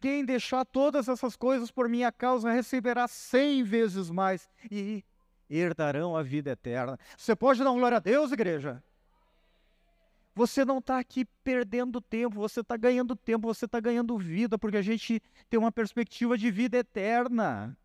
Quem 0.00 0.24
deixar 0.24 0.66
todas 0.66 1.08
essas 1.08 1.34
coisas 1.34 1.70
por 1.70 1.88
minha 1.88 2.12
causa 2.12 2.50
receberá 2.50 3.08
cem 3.08 3.62
vezes 3.62 4.10
mais 4.10 4.46
e 4.70 5.02
herdarão 5.48 6.14
a 6.14 6.22
vida 6.22 6.50
eterna. 6.50 6.98
Você 7.16 7.34
pode 7.34 7.64
dar 7.64 7.72
glória 7.72 7.96
a 7.96 8.00
Deus, 8.00 8.30
igreja? 8.30 8.82
Você 10.34 10.64
não 10.64 10.78
está 10.78 10.98
aqui 10.98 11.24
perdendo 11.44 12.00
tempo, 12.00 12.34
você 12.34 12.60
está 12.60 12.76
ganhando 12.76 13.14
tempo, 13.14 13.46
você 13.46 13.66
está 13.66 13.78
ganhando 13.78 14.18
vida, 14.18 14.58
porque 14.58 14.76
a 14.76 14.82
gente 14.82 15.22
tem 15.48 15.60
uma 15.60 15.70
perspectiva 15.70 16.36
de 16.36 16.50
vida 16.50 16.76
eterna. 16.76 17.76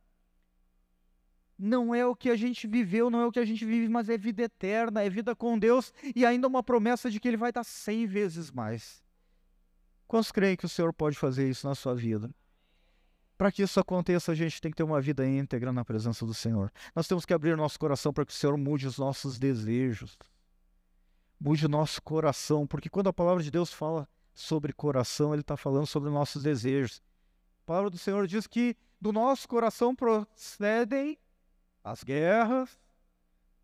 Não 1.57 1.93
é 1.93 2.05
o 2.05 2.15
que 2.15 2.29
a 2.29 2.35
gente 2.35 2.65
viveu, 2.65 3.09
não 3.09 3.21
é 3.21 3.25
o 3.27 3.31
que 3.31 3.39
a 3.39 3.45
gente 3.45 3.63
vive, 3.63 3.87
mas 3.87 4.09
é 4.09 4.17
vida 4.17 4.43
eterna, 4.43 5.03
é 5.03 5.09
vida 5.09 5.35
com 5.35 5.59
Deus 5.59 5.93
e 6.15 6.25
ainda 6.25 6.47
uma 6.47 6.63
promessa 6.63 7.11
de 7.11 7.19
que 7.19 7.27
Ele 7.27 7.37
vai 7.37 7.51
dar 7.51 7.63
cem 7.63 8.07
vezes 8.07 8.49
mais. 8.49 9.03
Quantos 10.07 10.31
creem 10.31 10.55
que 10.55 10.65
o 10.65 10.69
Senhor 10.69 10.91
pode 10.91 11.17
fazer 11.17 11.47
isso 11.47 11.67
na 11.67 11.75
sua 11.75 11.93
vida? 11.93 12.33
Para 13.37 13.51
que 13.51 13.61
isso 13.61 13.79
aconteça, 13.79 14.31
a 14.31 14.35
gente 14.35 14.59
tem 14.59 14.71
que 14.71 14.77
ter 14.77 14.83
uma 14.83 14.99
vida 14.99 15.25
íntegra 15.27 15.71
na 15.71 15.85
presença 15.85 16.25
do 16.25 16.33
Senhor. 16.33 16.71
Nós 16.95 17.07
temos 17.07 17.25
que 17.25 17.33
abrir 17.33 17.55
nosso 17.55 17.77
coração 17.77 18.11
para 18.11 18.25
que 18.25 18.31
o 18.31 18.35
Senhor 18.35 18.57
mude 18.57 18.87
os 18.87 18.97
nossos 18.97 19.37
desejos 19.37 20.17
mude 21.39 21.65
o 21.65 21.69
nosso 21.69 22.01
coração, 22.01 22.67
porque 22.67 22.89
quando 22.89 23.07
a 23.07 23.13
palavra 23.13 23.41
de 23.41 23.49
Deus 23.49 23.71
fala 23.71 24.07
sobre 24.33 24.73
coração, 24.73 25.33
ele 25.33 25.41
está 25.41 25.55
falando 25.55 25.87
sobre 25.87 26.09
nossos 26.09 26.43
desejos. 26.43 27.01
A 27.63 27.65
palavra 27.65 27.89
do 27.89 27.97
Senhor 27.97 28.27
diz 28.27 28.45
que 28.47 28.75
do 28.99 29.13
nosso 29.13 29.47
coração 29.47 29.95
procedem 29.95 31.17
as 31.83 32.03
guerras, 32.03 32.77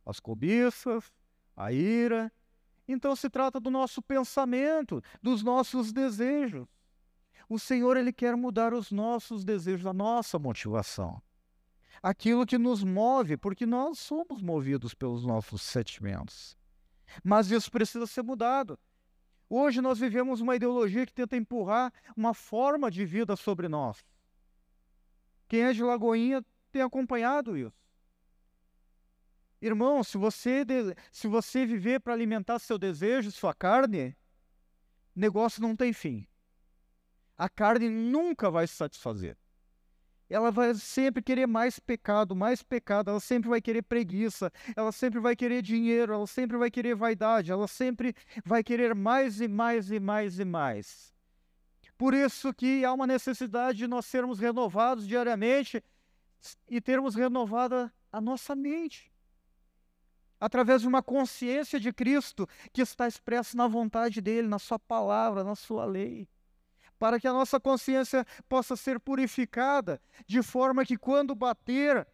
as 0.06 0.20
cobiças, 0.20 1.12
a 1.56 1.72
ira. 1.72 2.32
Então 2.88 3.16
se 3.16 3.30
trata 3.30 3.60
do 3.60 3.70
nosso 3.70 4.02
pensamento, 4.02 5.02
dos 5.22 5.44
nossos 5.44 5.92
desejos. 5.92 6.68
O 7.50 7.60
Senhor 7.60 7.98
ele 7.98 8.14
quer 8.14 8.36
mudar 8.36 8.74
os 8.74 8.92
nossos 8.92 9.44
desejos, 9.44 9.86
a 9.86 9.94
nossa 9.94 10.40
motivação. 10.40 11.22
Aquilo 12.02 12.46
que 12.46 12.58
nos 12.58 12.84
move, 12.84 13.38
porque 13.38 13.66
nós 13.66 14.00
somos 14.00 14.42
movidos 14.42 14.94
pelos 14.94 15.26
nossos 15.26 15.62
sentimentos. 15.62 16.58
Mas 17.24 17.52
isso 17.52 17.72
precisa 17.72 18.08
ser 18.08 18.24
mudado. 18.24 18.80
Hoje 19.50 19.82
nós 19.82 20.00
vivemos 20.00 20.42
uma 20.42 20.56
ideologia 20.56 21.06
que 21.06 21.14
tenta 21.14 21.38
empurrar 21.38 21.94
uma 22.16 22.34
forma 22.34 22.90
de 22.90 23.06
vida 23.06 23.36
sobre 23.36 23.68
nós. 23.68 24.04
Quem 25.48 25.62
é 25.62 25.74
de 25.74 25.84
Lagoinha 25.84 26.44
tem 26.72 26.82
acompanhado 26.82 27.58
isso. 27.58 27.76
Irmão, 29.62 30.04
se 30.04 30.18
você, 30.18 30.66
se 31.12 31.28
você 31.28 31.66
viver 31.66 32.00
para 32.00 32.14
alimentar 32.14 32.60
seu 32.60 32.78
desejo, 32.78 33.32
sua 33.32 33.54
carne, 33.54 34.16
negócio 35.16 35.62
não 35.62 35.76
tem 35.76 35.94
fim. 35.94 36.28
A 37.38 37.48
carne 37.48 37.90
nunca 37.90 38.50
vai 38.50 38.68
se 38.68 38.76
satisfazer 38.76 39.38
ela 40.30 40.52
vai 40.52 40.74
sempre 40.76 41.22
querer 41.22 41.46
mais 41.46 41.80
pecado, 41.80 42.36
mais 42.36 42.64
pecado, 42.64 43.10
ela 43.12 43.20
sempre 43.20 43.50
vai 43.50 43.62
querer 43.62 43.84
preguiça, 43.84 44.52
ela 44.76 44.92
sempre 44.92 45.20
vai 45.20 45.36
querer 45.36 45.62
dinheiro, 45.62 46.14
ela 46.14 46.28
sempre 46.28 46.58
vai 46.58 46.72
querer 46.72 46.96
vaidade, 46.96 47.52
ela 47.52 47.68
sempre 47.68 48.16
vai 48.44 48.64
querer 48.64 48.96
mais 48.96 49.40
e 49.40 49.48
mais 49.48 49.92
e 49.92 50.00
mais 50.00 50.40
e 50.40 50.46
mais. 50.46 51.14
Por 51.98 52.14
isso 52.14 52.54
que 52.54 52.84
há 52.84 52.92
uma 52.92 53.08
necessidade 53.08 53.78
de 53.78 53.88
nós 53.88 54.06
sermos 54.06 54.40
renovados 54.40 55.08
diariamente 55.08 55.82
e 56.70 56.82
termos 56.82 57.16
renovada 57.16 57.94
a 58.12 58.20
nossa 58.20 58.56
mente. 58.56 59.12
Através 60.40 60.82
de 60.82 60.88
uma 60.88 61.02
consciência 61.02 61.80
de 61.80 61.94
Cristo 61.94 62.48
que 62.74 62.82
está 62.82 63.08
expressa 63.08 63.56
na 63.56 63.68
vontade 63.68 64.20
dele, 64.20 64.48
na 64.48 64.60
sua 64.60 64.78
palavra, 64.78 65.44
na 65.44 65.56
sua 65.56 65.86
lei 65.86 66.28
para 66.98 67.20
que 67.20 67.28
a 67.28 67.34
nossa 67.34 67.60
consciência 67.60 68.26
possa 68.48 68.76
ser 68.76 69.00
purificada, 69.00 70.02
de 70.26 70.42
forma 70.42 70.86
que 70.86 70.98
quando 70.98 71.36
bater 71.36 72.08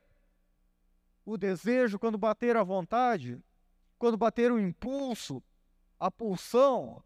o 1.25 1.37
desejo, 1.37 1.99
quando 1.99 2.17
bater 2.17 2.57
a 2.57 2.63
vontade, 2.63 3.41
quando 3.97 4.17
bater 4.17 4.51
o 4.51 4.59
impulso, 4.59 5.43
a 5.99 6.09
pulsão, 6.09 7.03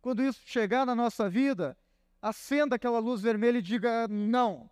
quando 0.00 0.22
isso 0.22 0.40
chegar 0.44 0.84
na 0.84 0.94
nossa 0.94 1.28
vida, 1.28 1.76
acenda 2.20 2.76
aquela 2.76 2.98
luz 2.98 3.20
vermelha 3.22 3.58
e 3.58 3.62
diga: 3.62 4.06
não, 4.08 4.70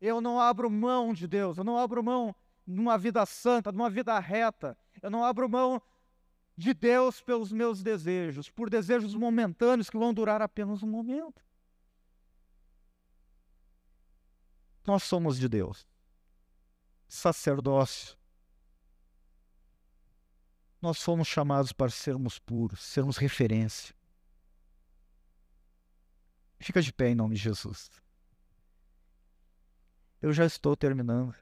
eu 0.00 0.20
não 0.20 0.40
abro 0.40 0.70
mão 0.70 1.12
de 1.12 1.26
Deus, 1.26 1.58
eu 1.58 1.64
não 1.64 1.78
abro 1.78 2.02
mão 2.02 2.34
de 2.66 2.80
uma 2.80 2.96
vida 2.96 3.24
santa, 3.26 3.70
de 3.70 3.76
uma 3.76 3.90
vida 3.90 4.18
reta, 4.18 4.76
eu 5.02 5.10
não 5.10 5.24
abro 5.24 5.48
mão 5.48 5.82
de 6.56 6.72
Deus 6.72 7.20
pelos 7.20 7.50
meus 7.50 7.82
desejos, 7.82 8.48
por 8.48 8.70
desejos 8.70 9.14
momentâneos 9.14 9.90
que 9.90 9.98
vão 9.98 10.14
durar 10.14 10.40
apenas 10.40 10.82
um 10.82 10.88
momento. 10.88 11.42
Nós 14.86 15.02
somos 15.02 15.38
de 15.38 15.48
Deus. 15.48 15.86
Sacerdócio. 17.08 18.16
Nós 20.80 21.00
fomos 21.02 21.26
chamados 21.26 21.72
para 21.72 21.90
sermos 21.90 22.38
puros, 22.38 22.82
sermos 22.82 23.16
referência. 23.16 23.94
Fica 26.58 26.80
de 26.80 26.92
pé 26.92 27.08
em 27.08 27.14
nome 27.14 27.34
de 27.34 27.40
Jesus. 27.40 27.90
Eu 30.20 30.32
já 30.32 30.44
estou 30.44 30.76
terminando. 30.76 31.34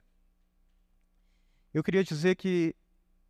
Eu 1.73 1.83
queria 1.83 2.03
dizer 2.03 2.35
que 2.35 2.75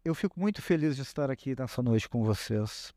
eu 0.04 0.14
fico 0.14 0.40
muito 0.40 0.62
feliz 0.62 0.96
de 0.96 1.02
estar 1.02 1.32
aqui 1.32 1.56
nessa 1.58 1.82
noite 1.82 2.10
com 2.10 2.24
vocês. 2.24 2.94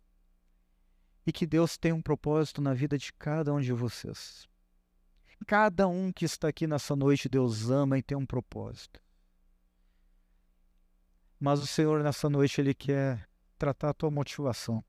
E 1.24 1.32
que 1.32 1.46
Deus 1.46 1.76
tem 1.76 1.92
um 1.92 2.02
propósito 2.02 2.60
na 2.60 2.74
vida 2.74 2.98
de 2.98 3.12
cada 3.12 3.52
um 3.52 3.60
de 3.60 3.72
vocês. 3.72 4.48
Cada 5.46 5.86
um 5.86 6.12
que 6.12 6.24
está 6.24 6.48
aqui 6.48 6.66
nessa 6.66 6.96
noite, 6.96 7.28
Deus 7.28 7.70
ama 7.70 7.98
e 7.98 8.02
tem 8.02 8.16
um 8.16 8.26
propósito. 8.26 9.00
Mas 11.38 11.60
o 11.60 11.66
Senhor, 11.66 12.02
nessa 12.02 12.28
noite, 12.28 12.60
Ele 12.60 12.74
quer 12.74 13.28
tratar 13.58 13.90
a 13.90 13.94
tua 13.94 14.10
motivação. 14.10 14.84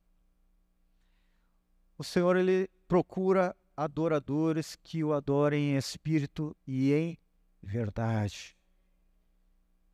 O 1.98 2.04
Senhor, 2.04 2.36
Ele 2.36 2.70
procura 2.88 3.56
adoradores 3.76 4.76
que 4.76 5.04
o 5.04 5.14
adorem 5.14 5.74
em 5.74 5.78
espírito 5.78 6.56
e 6.66 6.94
em 6.94 7.18
verdade. 7.62 8.57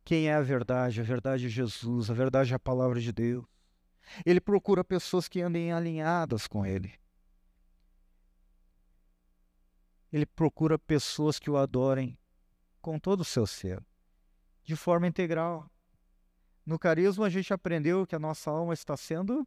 Quem 0.04 0.28
é 0.28 0.34
a 0.34 0.42
verdade? 0.42 1.00
A 1.00 1.04
verdade 1.04 1.46
é 1.46 1.48
Jesus, 1.48 2.10
a 2.10 2.14
verdade 2.14 2.52
é 2.52 2.56
a 2.56 2.58
palavra 2.58 3.00
de 3.00 3.12
Deus. 3.12 3.44
Ele 4.24 4.40
procura 4.40 4.84
pessoas 4.84 5.28
que 5.28 5.40
andem 5.40 5.72
alinhadas 5.72 6.46
com 6.46 6.66
Ele. 6.66 6.92
Ele 10.12 10.26
procura 10.26 10.78
pessoas 10.78 11.38
que 11.38 11.50
o 11.50 11.56
adorem 11.56 12.16
com 12.80 12.98
todo 12.98 13.22
o 13.22 13.24
seu 13.24 13.46
ser, 13.46 13.82
de 14.62 14.76
forma 14.76 15.06
integral. 15.06 15.68
No 16.66 16.78
carisma, 16.78 17.26
a 17.26 17.30
gente 17.30 17.52
aprendeu 17.52 18.06
que 18.06 18.14
a 18.14 18.18
nossa 18.18 18.50
alma 18.50 18.74
está 18.74 18.96
sendo 18.96 19.46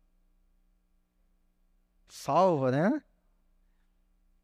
salva, 2.09 2.71
né? 2.71 3.03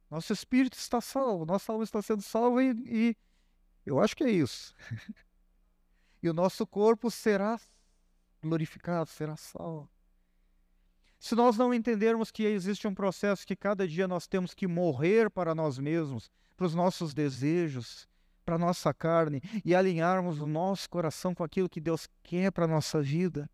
Nosso 0.09 0.31
espírito 0.31 0.77
está 0.77 1.01
salvo, 1.01 1.45
nossa 1.45 1.71
alma 1.71 1.83
está 1.83 2.01
sendo 2.01 2.21
salva 2.21 2.63
e, 2.63 2.71
e 2.85 3.17
Eu 3.83 3.99
acho 3.99 4.15
que 4.15 4.23
é 4.23 4.29
isso. 4.29 4.75
e 6.23 6.29
o 6.29 6.33
nosso 6.33 6.65
corpo 6.65 7.11
será 7.11 7.59
glorificado, 8.41 9.09
será 9.09 9.35
salvo. 9.35 9.89
Se 11.19 11.35
nós 11.35 11.57
não 11.57 11.73
entendermos 11.73 12.31
que 12.31 12.43
existe 12.43 12.87
um 12.87 12.95
processo 12.95 13.45
que 13.45 13.55
cada 13.55 13.87
dia 13.87 14.07
nós 14.07 14.25
temos 14.25 14.53
que 14.53 14.65
morrer 14.65 15.29
para 15.29 15.53
nós 15.53 15.77
mesmos, 15.77 16.31
para 16.55 16.65
os 16.65 16.73
nossos 16.73 17.13
desejos, 17.13 18.07
para 18.45 18.55
a 18.55 18.59
nossa 18.59 18.93
carne 18.93 19.41
e 19.63 19.75
alinharmos 19.75 20.39
o 20.39 20.47
nosso 20.47 20.89
coração 20.89 21.35
com 21.35 21.43
aquilo 21.43 21.69
que 21.69 21.79
Deus 21.79 22.09
quer 22.23 22.51
para 22.51 22.65
a 22.65 22.67
nossa 22.67 23.01
vida. 23.01 23.49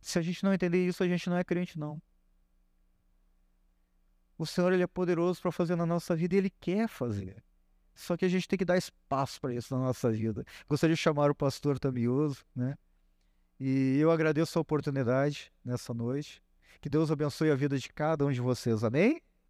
Se 0.00 0.18
a 0.18 0.22
gente 0.22 0.42
não 0.44 0.54
entender 0.54 0.86
isso, 0.86 1.02
a 1.02 1.08
gente 1.08 1.28
não 1.28 1.36
é 1.36 1.44
crente, 1.44 1.78
não. 1.78 2.00
O 4.38 4.46
Senhor 4.46 4.72
ele 4.72 4.82
é 4.82 4.86
poderoso 4.86 5.42
para 5.42 5.52
fazer 5.52 5.76
na 5.76 5.84
nossa 5.84 6.14
vida 6.14 6.34
e 6.34 6.38
Ele 6.38 6.50
quer 6.50 6.88
fazer. 6.88 7.42
Só 7.98 8.16
que 8.16 8.24
a 8.24 8.28
gente 8.28 8.46
tem 8.46 8.56
que 8.56 8.64
dar 8.64 8.78
espaço 8.78 9.40
para 9.40 9.52
isso 9.52 9.74
na 9.76 9.82
nossa 9.82 10.08
vida. 10.08 10.44
Gostaria 10.68 10.94
de 10.94 11.02
chamar 11.02 11.32
o 11.32 11.34
pastor 11.34 11.80
Tamioso, 11.80 12.46
né? 12.54 12.76
E 13.58 13.98
eu 13.98 14.12
agradeço 14.12 14.56
a 14.56 14.62
oportunidade 14.62 15.52
nessa 15.64 15.92
noite. 15.92 16.40
Que 16.80 16.88
Deus 16.88 17.10
abençoe 17.10 17.50
a 17.50 17.56
vida 17.56 17.76
de 17.76 17.88
cada 17.88 18.24
um 18.24 18.30
de 18.30 18.40
vocês. 18.40 18.84
Amém? 18.84 19.20